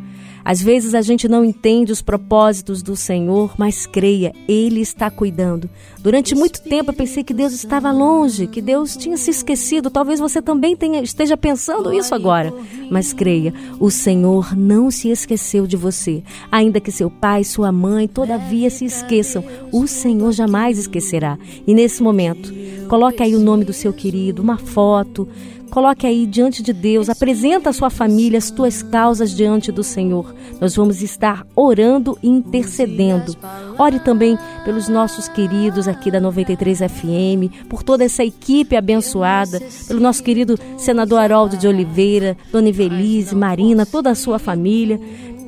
Às 0.44 0.60
vezes 0.60 0.94
a 0.94 1.00
gente 1.00 1.28
não 1.28 1.44
entende 1.44 1.92
os 1.92 2.02
propósitos 2.02 2.82
do 2.82 2.96
Senhor, 2.96 3.54
mas 3.56 3.86
creia, 3.86 4.32
Ele 4.48 4.80
está 4.80 5.10
cuidando. 5.10 5.68
Durante 6.00 6.34
muito 6.34 6.60
tempo 6.62 6.90
eu 6.90 6.94
pensei 6.94 7.22
que 7.22 7.32
Deus 7.32 7.52
estava 7.52 7.92
longe, 7.92 8.46
que 8.46 8.60
Deus 8.60 8.96
tinha 8.96 9.16
se 9.16 9.30
esquecido. 9.30 9.90
Talvez 9.90 10.18
você 10.18 10.42
também 10.42 10.76
tenha, 10.76 11.00
esteja 11.00 11.36
pensando 11.36 11.92
isso 11.92 12.14
agora. 12.14 12.52
Mas 12.90 13.12
creia, 13.12 13.54
o 13.78 13.90
Senhor 13.90 14.56
não 14.56 14.90
se 14.90 15.10
esqueceu 15.10 15.66
de 15.66 15.76
você. 15.76 16.22
Ainda 16.50 16.80
que 16.80 16.90
seu 16.90 17.08
pai, 17.10 17.44
sua 17.44 17.70
mãe, 17.70 18.08
todavia 18.08 18.68
se 18.68 18.84
esqueçam, 18.84 19.44
o 19.70 19.86
Senhor 19.86 20.32
jamais 20.32 20.78
esquecerá. 20.78 21.38
E 21.66 21.72
nesse 21.72 22.02
momento, 22.02 22.52
coloque 22.88 23.22
aí 23.22 23.36
o 23.36 23.40
nome 23.40 23.64
do 23.64 23.72
seu 23.72 23.92
querido, 23.92 24.42
uma 24.42 24.58
foto, 24.58 25.28
Coloque 25.72 26.06
aí 26.06 26.26
diante 26.26 26.62
de 26.62 26.70
Deus, 26.70 27.08
apresenta 27.08 27.70
a 27.70 27.72
sua 27.72 27.88
família, 27.88 28.36
as 28.36 28.50
tuas 28.50 28.82
causas 28.82 29.34
diante 29.34 29.72
do 29.72 29.82
Senhor. 29.82 30.34
Nós 30.60 30.76
vamos 30.76 31.00
estar 31.00 31.46
orando 31.56 32.18
e 32.22 32.28
intercedendo. 32.28 33.34
Ore 33.78 33.98
também 33.98 34.38
pelos 34.66 34.86
nossos 34.86 35.28
queridos 35.28 35.88
aqui 35.88 36.10
da 36.10 36.20
93 36.20 36.80
FM, 36.80 37.68
por 37.70 37.82
toda 37.82 38.04
essa 38.04 38.22
equipe 38.22 38.76
abençoada, 38.76 39.62
pelo 39.88 39.98
nosso 39.98 40.22
querido 40.22 40.58
senador 40.76 41.20
Haroldo 41.20 41.56
de 41.56 41.66
Oliveira, 41.66 42.36
Dona 42.52 42.68
Evelise, 42.68 43.34
Marina, 43.34 43.86
toda 43.86 44.10
a 44.10 44.14
sua 44.14 44.38
família, 44.38 45.00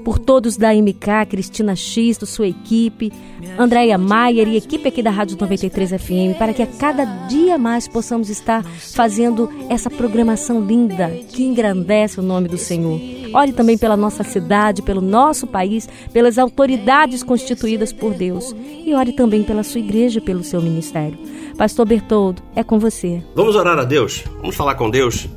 por 0.05 0.19
todos 0.19 0.57
da 0.57 0.73
MK, 0.75 1.27
Cristina 1.31 1.75
X, 1.75 2.19
sua 2.27 2.47
equipe, 2.47 3.13
Andréia 3.59 3.97
Maier 3.97 4.47
e 4.49 4.57
equipe 4.57 4.89
aqui 4.89 5.03
da 5.03 5.11
Rádio 5.11 5.37
93 5.41 5.91
FM, 5.91 6.39
para 6.39 6.53
que 6.53 6.63
a 6.63 6.67
cada 6.67 7.05
dia 7.27 7.57
mais 7.57 7.89
possamos 7.89 8.29
estar 8.29 8.63
fazendo 8.63 9.51
essa 9.69 9.89
programação 9.89 10.61
linda 10.61 11.09
que 11.33 11.45
engrandece 11.45 12.21
o 12.21 12.23
nome 12.23 12.49
do 12.49 12.59
Senhor. 12.59 13.01
Ore 13.33 13.53
também 13.53 13.77
pela 13.77 13.97
nossa 13.97 14.23
cidade, 14.23 14.83
pelo 14.83 15.01
nosso 15.01 15.47
país, 15.47 15.89
pelas 16.13 16.39
autoridades 16.39 17.23
constituídas 17.23 17.93
por 17.93 18.15
Deus. 18.15 18.55
E 18.87 18.95
ore 18.95 19.13
também 19.13 19.43
pela 19.43 19.65
sua 19.65 19.81
igreja, 19.81 20.21
pelo 20.21 20.45
seu 20.45 20.63
ministério. 20.63 21.19
Pastor 21.57 21.87
Bertoldo, 21.87 22.43
é 22.55 22.63
com 22.63 22.79
você. 22.79 23.23
Vamos 23.35 23.57
orar 23.57 23.79
a 23.79 23.85
Deus? 23.85 24.25
Vamos 24.41 24.55
falar 24.55 24.77
com 24.77 24.89
Deus? 24.89 25.29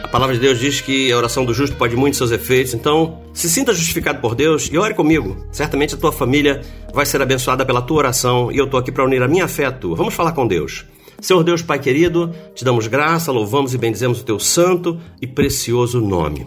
A 0.00 0.08
palavra 0.08 0.34
de 0.34 0.40
Deus 0.40 0.58
diz 0.58 0.80
que 0.80 1.10
a 1.12 1.16
oração 1.16 1.44
do 1.44 1.52
justo 1.52 1.76
pode 1.76 1.96
muito 1.96 2.16
seus 2.16 2.30
efeitos, 2.30 2.74
então 2.74 3.20
se 3.32 3.48
sinta 3.50 3.72
justificado 3.72 4.20
por 4.20 4.34
Deus 4.34 4.68
e 4.70 4.78
ore 4.78 4.94
comigo. 4.94 5.36
Certamente 5.50 5.94
a 5.94 5.98
tua 5.98 6.12
família 6.12 6.60
vai 6.92 7.04
ser 7.04 7.20
abençoada 7.20 7.64
pela 7.64 7.82
tua 7.82 7.98
oração 7.98 8.50
e 8.52 8.58
eu 8.58 8.64
estou 8.64 8.78
aqui 8.78 8.92
para 8.92 9.04
unir 9.04 9.22
a 9.22 9.28
minha 9.28 9.48
fé 9.48 9.66
à 9.66 9.72
tua. 9.72 9.96
Vamos 9.96 10.14
falar 10.14 10.32
com 10.32 10.46
Deus. 10.46 10.84
Senhor 11.20 11.44
Deus, 11.44 11.62
Pai 11.62 11.78
querido, 11.78 12.34
te 12.54 12.64
damos 12.64 12.86
graça, 12.86 13.30
louvamos 13.30 13.74
e 13.74 13.78
bendizemos 13.78 14.20
o 14.20 14.24
teu 14.24 14.38
santo 14.38 15.00
e 15.20 15.26
precioso 15.26 16.00
nome. 16.00 16.46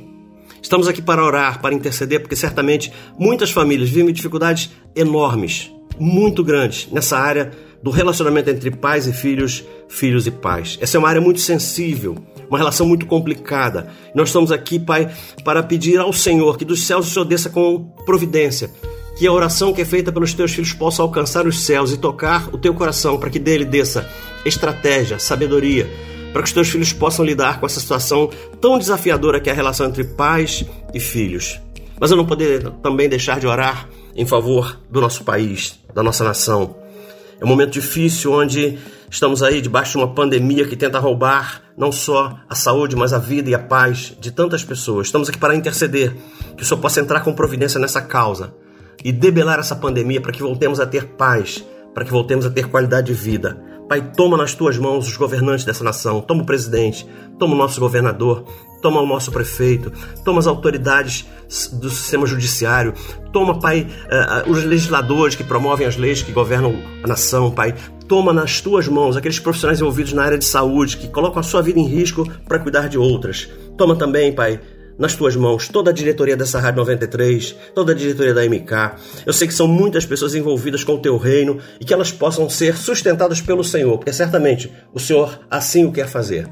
Estamos 0.62 0.88
aqui 0.88 1.02
para 1.02 1.24
orar, 1.24 1.62
para 1.62 1.76
interceder, 1.76 2.20
porque 2.20 2.36
certamente 2.36 2.92
muitas 3.18 3.52
famílias 3.52 3.90
vivem 3.90 4.12
dificuldades 4.12 4.72
enormes, 4.96 5.72
muito 5.98 6.44
grandes 6.44 6.90
nessa 6.92 7.18
área 7.18 7.52
do 7.82 7.92
relacionamento 7.92 8.50
entre 8.50 8.72
pais 8.72 9.06
e 9.08 9.14
filhos, 9.14 9.64
filhos 9.88 10.26
e 10.26 10.32
pais. 10.32 10.78
Essa 10.82 10.98
é 10.98 11.00
uma 11.00 11.08
área 11.08 11.22
muito 11.22 11.40
sensível 11.40 12.16
uma 12.50 12.58
relação 12.58 12.86
muito 12.86 13.06
complicada. 13.06 13.88
Nós 14.14 14.30
estamos 14.30 14.52
aqui, 14.52 14.80
Pai, 14.80 15.12
para 15.44 15.64
pedir 15.64 15.98
ao 16.00 16.14
Senhor 16.14 16.58
que 16.58 16.66
dos 16.66 16.86
céus 16.86 17.08
o 17.08 17.10
Senhor 17.12 17.26
desça 17.26 17.50
com 17.50 17.86
providência, 18.06 18.70
que 19.18 19.26
a 19.26 19.32
oração 19.32 19.74
que 19.74 19.82
é 19.82 19.86
feita 19.86 20.12
pelos 20.12 20.34
teus 20.34 20.54
filhos 20.54 20.74
possa 20.74 21.02
alcançar 21.02 21.48
os 21.48 21.62
céus 21.62 21.92
e 21.92 21.98
tocar 21.98 22.50
o 22.54 22.58
teu 22.58 22.74
coração, 22.74 23.18
para 23.18 23.30
que 23.30 23.40
dele 23.40 23.66
desça 23.66 24.10
estratégia, 24.46 25.20
sabedoria, 25.20 25.90
para 26.34 26.42
que 26.42 26.48
os 26.50 26.54
teus 26.54 26.70
filhos 26.70 26.92
possam 26.92 27.24
lidar 27.24 27.60
com 27.60 27.66
essa 27.66 27.80
situação 27.80 28.30
tão 28.60 28.78
desafiadora 28.78 29.40
que 29.40 29.50
é 29.50 29.54
a 29.54 29.56
relação 29.56 29.88
entre 29.88 30.04
pais 30.04 30.66
e 30.94 31.00
filhos. 31.00 31.60
Mas 32.00 32.12
eu 32.12 32.18
não 32.18 32.26
poderia 32.26 32.72
também 32.84 33.08
deixar 33.08 33.40
de 33.40 33.48
orar 33.48 33.88
em 34.16 34.26
favor 34.26 34.80
do 34.90 35.00
nosso 35.00 35.24
país, 35.24 35.80
da 35.94 36.04
nossa 36.04 36.24
nação. 36.24 36.76
É 37.40 37.46
um 37.46 37.48
momento 37.48 37.72
difícil 37.72 38.34
onde 38.34 38.78
estamos 39.10 39.44
aí 39.44 39.62
debaixo 39.62 39.94
de 39.94 39.98
uma 39.98 40.14
pandemia 40.14 40.68
que 40.68 40.76
tenta 40.76 41.00
roubar 41.00 41.62
não 41.78 41.92
só 41.92 42.38
a 42.50 42.56
saúde, 42.56 42.96
mas 42.96 43.14
a 43.14 43.20
vida 43.20 43.50
e 43.50 43.56
a 43.56 43.60
paz 43.60 44.16
de 44.20 44.32
tantas 44.32 44.64
pessoas. 44.64 45.08
Estamos 45.08 45.30
aqui 45.30 45.38
para 45.38 45.56
interceder, 45.56 46.16
que 46.56 46.64
o 46.64 46.66
Senhor 46.66 46.80
possa 46.80 47.02
entrar 47.02 47.22
com 47.22 47.34
providência 47.34 47.80
nessa 47.80 48.02
causa 48.02 48.54
e 49.04 49.12
debelar 49.12 49.60
essa 49.60 49.76
pandemia 49.76 50.22
para 50.22 50.32
que 50.32 50.42
voltemos 50.42 50.80
a 50.80 50.86
ter 50.86 51.06
paz, 51.10 51.64
para 51.94 52.06
que 52.06 52.12
voltemos 52.12 52.46
a 52.46 52.50
ter 52.50 52.68
qualidade 52.68 53.08
de 53.08 53.14
vida. 53.14 53.75
Pai, 53.88 54.02
toma 54.16 54.36
nas 54.36 54.56
tuas 54.56 54.78
mãos 54.78 55.08
os 55.08 55.16
governantes 55.16 55.64
dessa 55.64 55.84
nação, 55.84 56.20
toma 56.20 56.42
o 56.42 56.46
presidente, 56.46 57.08
toma 57.38 57.54
o 57.54 57.58
nosso 57.58 57.80
governador, 57.80 58.44
toma 58.82 59.00
o 59.00 59.06
nosso 59.06 59.32
prefeito, 59.32 59.92
toma 60.24 60.40
as 60.40 60.48
autoridades 60.48 61.26
do 61.74 61.90
sistema 61.90 62.26
judiciário, 62.26 62.94
toma, 63.32 63.60
Pai, 63.60 63.88
uh, 64.46 64.50
os 64.50 64.64
legisladores 64.64 65.36
que 65.36 65.44
promovem 65.44 65.86
as 65.86 65.98
leis 65.98 66.24
que 66.24 66.32
governam 66.32 66.76
a 67.04 67.08
nação, 67.08 67.52
Pai. 67.52 67.76
Toma 68.08 68.32
nas 68.32 68.62
tuas 68.62 68.88
mãos 68.88 69.18
aqueles 69.18 69.40
profissionais 69.40 69.80
envolvidos 69.80 70.14
na 70.14 70.24
área 70.24 70.38
de 70.38 70.46
saúde 70.46 70.98
que 70.98 71.08
colocam 71.08 71.40
a 71.40 71.44
sua 71.44 71.62
vida 71.62 71.80
em 71.80 71.88
risco 71.88 72.28
para 72.48 72.60
cuidar 72.60 72.88
de 72.88 72.98
outras. 72.98 73.50
Toma 73.78 73.96
também, 73.96 74.34
Pai, 74.34 74.60
nas 74.98 75.16
tuas 75.16 75.36
mãos 75.36 75.68
toda 75.68 75.92
a 75.92 75.94
diretoria 75.94 76.38
dessa 76.38 76.60
Rádio 76.60 76.80
93, 76.80 77.56
toda 77.74 77.92
a 77.92 77.96
diretoria 77.96 78.34
da 78.34 78.44
MK. 78.46 79.26
Eu 79.26 79.34
sei 79.34 79.48
que 79.48 79.54
são 79.54 79.68
muitas 79.68 80.06
pessoas 80.06 80.36
envolvidas 80.36 80.84
com 80.84 80.94
o 80.94 81.00
teu 81.00 81.18
reino 81.18 81.60
e 81.80 81.86
que 81.86 81.94
elas 81.94 82.12
possam 82.12 82.50
ser 82.50 82.78
sustentadas 82.78 83.42
pelo 83.42 83.64
Senhor, 83.64 83.98
porque 83.98 84.14
certamente 84.14 84.72
o 84.94 85.00
Senhor 85.00 85.40
assim 85.50 85.86
o 85.86 85.92
quer 85.92 86.08
fazer. 86.08 86.50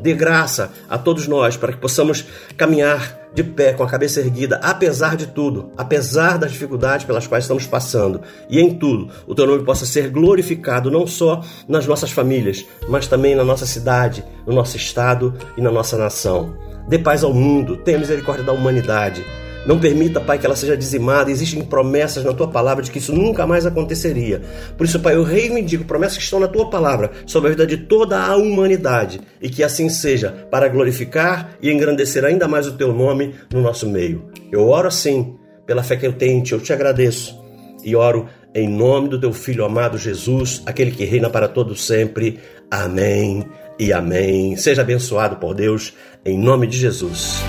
Dê 0.00 0.12
graça 0.12 0.72
a 0.88 0.98
todos 0.98 1.26
nós 1.26 1.56
para 1.56 1.72
que 1.72 1.78
possamos 1.78 2.24
caminhar 2.56 3.26
de 3.32 3.44
pé, 3.44 3.74
com 3.74 3.82
a 3.82 3.86
cabeça 3.86 4.20
erguida, 4.20 4.58
apesar 4.62 5.14
de 5.14 5.26
tudo, 5.26 5.70
apesar 5.76 6.38
das 6.38 6.52
dificuldades 6.52 7.04
pelas 7.04 7.26
quais 7.26 7.44
estamos 7.44 7.66
passando, 7.66 8.22
e 8.48 8.58
em 8.58 8.78
tudo, 8.78 9.10
o 9.26 9.34
teu 9.34 9.46
nome 9.46 9.62
possa 9.62 9.84
ser 9.84 10.08
glorificado 10.08 10.90
não 10.90 11.06
só 11.06 11.44
nas 11.68 11.86
nossas 11.86 12.10
famílias, 12.10 12.64
mas 12.88 13.06
também 13.06 13.34
na 13.34 13.44
nossa 13.44 13.66
cidade, 13.66 14.24
no 14.46 14.54
nosso 14.54 14.78
estado 14.78 15.34
e 15.54 15.60
na 15.60 15.70
nossa 15.70 15.98
nação. 15.98 16.56
Dê 16.88 16.98
paz 16.98 17.24
ao 17.24 17.32
mundo, 17.32 17.76
tenha 17.76 17.98
misericórdia 17.98 18.44
da 18.44 18.52
humanidade. 18.52 19.24
Não 19.66 19.80
permita, 19.80 20.20
Pai, 20.20 20.38
que 20.38 20.46
ela 20.46 20.54
seja 20.54 20.76
dizimada. 20.76 21.28
Existem 21.28 21.60
promessas 21.60 22.22
na 22.24 22.32
tua 22.32 22.46
palavra 22.46 22.84
de 22.84 22.90
que 22.90 22.98
isso 22.98 23.12
nunca 23.12 23.44
mais 23.44 23.66
aconteceria. 23.66 24.40
Por 24.78 24.84
isso, 24.84 25.00
Pai, 25.00 25.16
eu 25.16 25.24
reivindico 25.24 25.84
promessas 25.84 26.18
que 26.18 26.22
estão 26.22 26.38
na 26.38 26.46
tua 26.46 26.70
palavra 26.70 27.10
sobre 27.26 27.48
a 27.48 27.50
vida 27.50 27.66
de 27.66 27.76
toda 27.76 28.16
a 28.22 28.36
humanidade 28.36 29.20
e 29.42 29.50
que 29.50 29.64
assim 29.64 29.88
seja, 29.88 30.46
para 30.50 30.68
glorificar 30.68 31.56
e 31.60 31.70
engrandecer 31.70 32.24
ainda 32.24 32.46
mais 32.46 32.68
o 32.68 32.76
teu 32.76 32.92
nome 32.92 33.34
no 33.52 33.60
nosso 33.60 33.88
meio. 33.88 34.30
Eu 34.52 34.68
oro 34.68 34.86
assim, 34.86 35.34
pela 35.66 35.82
fé 35.82 35.96
que 35.96 36.06
eu 36.06 36.12
tenho 36.12 36.38
em 36.38 36.42
ti, 36.44 36.52
eu 36.52 36.60
te 36.60 36.72
agradeço 36.72 37.36
e 37.84 37.96
oro 37.96 38.28
em 38.54 38.68
nome 38.68 39.08
do 39.08 39.20
teu 39.20 39.32
filho 39.32 39.64
amado 39.64 39.98
Jesus, 39.98 40.62
aquele 40.64 40.92
que 40.92 41.04
reina 41.04 41.28
para 41.28 41.48
todo 41.48 41.74
sempre. 41.74 42.38
Amém 42.70 43.44
e 43.78 43.92
amém. 43.92 44.56
Seja 44.56 44.82
abençoado 44.82 45.36
por 45.36 45.54
Deus, 45.54 45.92
em 46.24 46.38
nome 46.38 46.66
de 46.66 46.78
Jesus. 46.78 47.42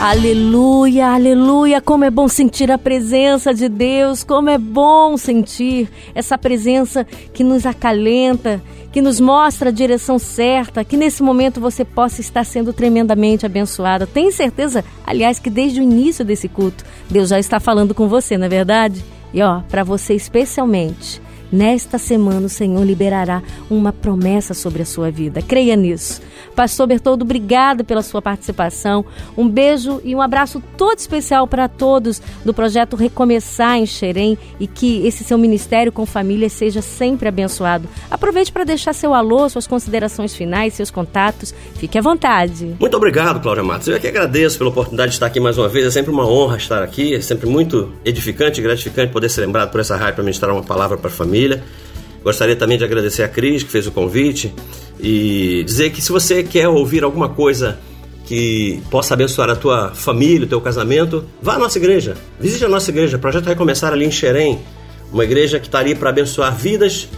Aleluia, 0.00 1.06
aleluia! 1.06 1.80
Como 1.80 2.04
é 2.04 2.10
bom 2.10 2.28
sentir 2.28 2.70
a 2.70 2.76
presença 2.76 3.54
de 3.54 3.70
Deus, 3.70 4.22
como 4.22 4.50
é 4.50 4.58
bom 4.58 5.16
sentir 5.16 5.88
essa 6.14 6.36
presença 6.36 7.04
que 7.32 7.42
nos 7.42 7.64
acalenta, 7.64 8.60
que 8.92 9.00
nos 9.00 9.18
mostra 9.18 9.70
a 9.70 9.72
direção 9.72 10.18
certa, 10.18 10.84
que 10.84 10.96
nesse 10.96 11.22
momento 11.22 11.58
você 11.58 11.86
possa 11.86 12.20
estar 12.20 12.44
sendo 12.44 12.72
tremendamente 12.72 13.46
abençoado. 13.46 14.06
Tenho 14.06 14.30
certeza, 14.30 14.84
aliás, 15.06 15.38
que 15.38 15.48
desde 15.48 15.80
o 15.80 15.82
início 15.82 16.24
desse 16.24 16.48
culto, 16.48 16.84
Deus 17.08 17.30
já 17.30 17.38
está 17.38 17.58
falando 17.58 17.94
com 17.94 18.06
você, 18.06 18.36
não 18.36 18.44
é 18.44 18.50
verdade? 18.50 19.02
E 19.32 19.40
ó, 19.42 19.62
para 19.70 19.82
você 19.82 20.12
especialmente, 20.14 21.20
nesta 21.54 21.98
semana 21.98 22.46
o 22.46 22.48
Senhor 22.48 22.84
liberará 22.84 23.42
uma 23.70 23.92
promessa 23.92 24.52
sobre 24.52 24.82
a 24.82 24.84
sua 24.84 25.10
vida. 25.10 25.40
Creia 25.40 25.76
nisso. 25.76 26.20
Pastor 26.54 26.86
Bertoldo, 26.86 27.24
obrigada 27.24 27.82
pela 27.82 28.02
sua 28.02 28.20
participação. 28.20 29.04
Um 29.36 29.48
beijo 29.48 30.00
e 30.04 30.14
um 30.14 30.22
abraço 30.22 30.62
todo 30.76 30.98
especial 30.98 31.46
para 31.46 31.68
todos 31.68 32.20
do 32.44 32.54
projeto 32.54 32.96
Recomeçar 32.96 33.78
em 33.78 33.86
Xerém 33.86 34.38
e 34.58 34.66
que 34.66 35.06
esse 35.06 35.24
seu 35.24 35.38
ministério 35.38 35.92
com 35.92 36.06
família 36.06 36.48
seja 36.48 36.82
sempre 36.82 37.28
abençoado. 37.28 37.88
Aproveite 38.10 38.52
para 38.52 38.64
deixar 38.64 38.92
seu 38.92 39.14
alô, 39.14 39.48
suas 39.48 39.66
considerações 39.66 40.34
finais, 40.34 40.74
seus 40.74 40.90
contatos. 40.90 41.54
Fique 41.76 41.98
à 41.98 42.00
vontade. 42.00 42.76
Muito 42.78 42.96
obrigado, 42.96 43.40
Cláudia 43.40 43.64
Matos. 43.64 43.88
Eu 43.88 43.96
é 43.96 43.98
que 43.98 44.08
agradeço 44.08 44.58
pela 44.58 44.70
oportunidade 44.70 45.10
de 45.10 45.16
estar 45.16 45.26
aqui 45.26 45.40
mais 45.40 45.58
uma 45.58 45.68
vez. 45.68 45.86
É 45.86 45.90
sempre 45.90 46.10
uma 46.10 46.26
honra 46.26 46.56
estar 46.56 46.82
aqui. 46.82 47.14
É 47.14 47.20
sempre 47.20 47.48
muito 47.48 47.92
edificante 48.04 48.60
e 48.60 48.62
gratificante 48.62 49.12
poder 49.12 49.28
ser 49.28 49.42
lembrado 49.42 49.70
por 49.70 49.80
essa 49.80 49.96
rádio 49.96 50.14
para 50.14 50.24
ministrar 50.24 50.52
uma 50.52 50.62
palavra 50.62 50.96
para 50.96 51.08
a 51.08 51.12
família. 51.12 51.43
Gostaria 52.22 52.56
também 52.56 52.78
de 52.78 52.84
agradecer 52.84 53.22
a 53.22 53.28
Cris, 53.28 53.62
que 53.62 53.70
fez 53.70 53.86
o 53.86 53.92
convite, 53.92 54.54
e 54.98 55.62
dizer 55.64 55.90
que 55.90 56.00
se 56.00 56.10
você 56.10 56.42
quer 56.42 56.68
ouvir 56.68 57.04
alguma 57.04 57.28
coisa 57.28 57.78
que 58.24 58.82
possa 58.90 59.12
abençoar 59.12 59.50
a 59.50 59.56
tua 59.56 59.90
família, 59.94 60.46
o 60.46 60.48
teu 60.48 60.60
casamento, 60.60 61.24
vá 61.42 61.54
à 61.54 61.58
nossa 61.58 61.78
igreja. 61.78 62.16
Visite 62.40 62.64
a 62.64 62.68
nossa 62.68 62.90
igreja. 62.90 63.18
Projeto 63.18 63.44
vai 63.44 63.54
começar 63.54 63.92
ali 63.92 64.06
em 64.06 64.10
Xerém, 64.10 64.60
uma 65.12 65.24
igreja 65.24 65.60
que 65.60 65.66
está 65.66 65.80
ali 65.80 65.94
para 65.94 66.10
abençoar 66.10 66.56
vidas, 66.56 67.08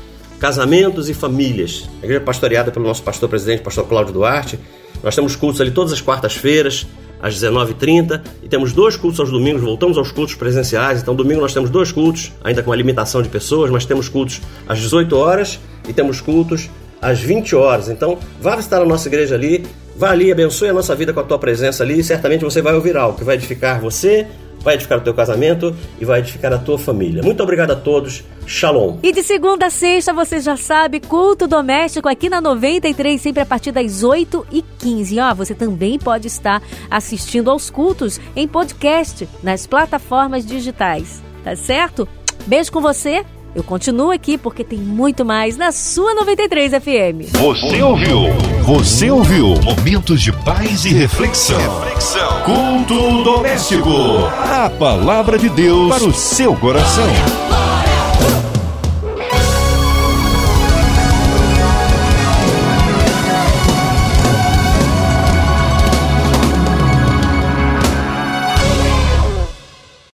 casamentos 0.40 1.08
e 1.08 1.14
famílias. 1.14 1.88
A 2.02 2.04
igreja 2.04 2.20
é 2.20 2.24
pastoreada 2.24 2.72
pelo 2.72 2.84
nosso 2.84 3.02
pastor 3.02 3.28
presidente, 3.28 3.62
pastor 3.62 3.86
Cláudio 3.86 4.12
Duarte. 4.12 4.58
Nós 5.02 5.14
temos 5.14 5.36
cultos 5.36 5.60
ali 5.60 5.70
todas 5.70 5.92
as 5.92 6.00
quartas-feiras 6.00 6.86
às 7.20 7.34
19h30 7.40 8.20
e 8.42 8.48
temos 8.48 8.72
dois 8.72 8.96
cultos 8.96 9.20
aos 9.20 9.30
domingos, 9.30 9.62
voltamos 9.62 9.96
aos 9.98 10.12
cultos 10.12 10.34
presenciais. 10.34 11.02
Então, 11.02 11.14
domingo 11.14 11.40
nós 11.40 11.54
temos 11.54 11.70
dois 11.70 11.90
cultos, 11.92 12.32
ainda 12.42 12.62
com 12.62 12.72
a 12.72 12.76
limitação 12.76 13.22
de 13.22 13.28
pessoas, 13.28 13.70
mas 13.70 13.84
temos 13.84 14.08
cultos 14.08 14.40
às 14.68 14.78
18 14.78 15.16
horas 15.16 15.58
e 15.88 15.92
temos 15.92 16.20
cultos 16.20 16.68
às 17.00 17.20
20 17.20 17.54
horas. 17.54 17.88
Então, 17.88 18.18
vá 18.40 18.56
visitar 18.56 18.80
a 18.80 18.84
nossa 18.84 19.08
igreja 19.08 19.34
ali, 19.34 19.64
vá 19.96 20.10
ali, 20.10 20.30
abençoe 20.30 20.68
a 20.68 20.72
nossa 20.72 20.94
vida 20.94 21.12
com 21.12 21.20
a 21.20 21.24
tua 21.24 21.38
presença 21.38 21.82
ali 21.82 22.02
certamente 22.02 22.44
você 22.44 22.60
vai 22.60 22.74
ouvir 22.74 22.96
algo 22.96 23.16
que 23.16 23.24
vai 23.24 23.36
edificar 23.36 23.80
você, 23.80 24.26
vai 24.66 24.74
edificar 24.74 24.98
o 24.98 25.00
teu 25.00 25.14
casamento 25.14 25.74
e 26.00 26.04
vai 26.04 26.18
edificar 26.18 26.52
a 26.52 26.58
tua 26.58 26.76
família. 26.76 27.22
Muito 27.22 27.40
obrigado 27.40 27.70
a 27.70 27.76
todos. 27.76 28.24
Shalom. 28.48 28.98
E 29.00 29.12
de 29.12 29.22
segunda 29.22 29.66
a 29.66 29.70
sexta, 29.70 30.12
você 30.12 30.40
já 30.40 30.56
sabe, 30.56 30.98
culto 30.98 31.46
doméstico 31.46 32.08
aqui 32.08 32.28
na 32.28 32.40
93, 32.40 33.20
sempre 33.20 33.42
a 33.42 33.46
partir 33.46 33.70
das 33.70 34.02
8 34.02 34.44
e 34.50 34.62
15. 34.62 35.20
Ó, 35.20 35.34
você 35.34 35.54
também 35.54 36.00
pode 36.00 36.26
estar 36.26 36.60
assistindo 36.90 37.48
aos 37.48 37.70
cultos 37.70 38.20
em 38.34 38.48
podcast 38.48 39.28
nas 39.40 39.68
plataformas 39.68 40.44
digitais. 40.44 41.22
Tá 41.44 41.54
certo? 41.54 42.08
Beijo 42.44 42.72
com 42.72 42.80
você. 42.80 43.24
Eu 43.56 43.62
continuo 43.62 44.10
aqui 44.10 44.36
porque 44.36 44.62
tem 44.62 44.78
muito 44.78 45.24
mais 45.24 45.56
na 45.56 45.72
sua 45.72 46.14
93 46.14 46.72
FM. 46.72 47.32
Você 47.32 47.82
ouviu? 47.82 48.24
Você 48.64 49.10
ouviu? 49.10 49.54
Momentos 49.62 50.20
de 50.20 50.30
paz 50.30 50.84
e 50.84 50.90
reflexão. 50.90 51.58
reflexão. 51.58 52.42
Culto 52.42 53.24
doméstico. 53.24 53.88
A 54.28 54.68
palavra 54.68 55.38
de 55.38 55.48
Deus 55.48 55.88
para 55.88 56.04
o 56.06 56.12
seu 56.12 56.54
coração. 56.54 57.06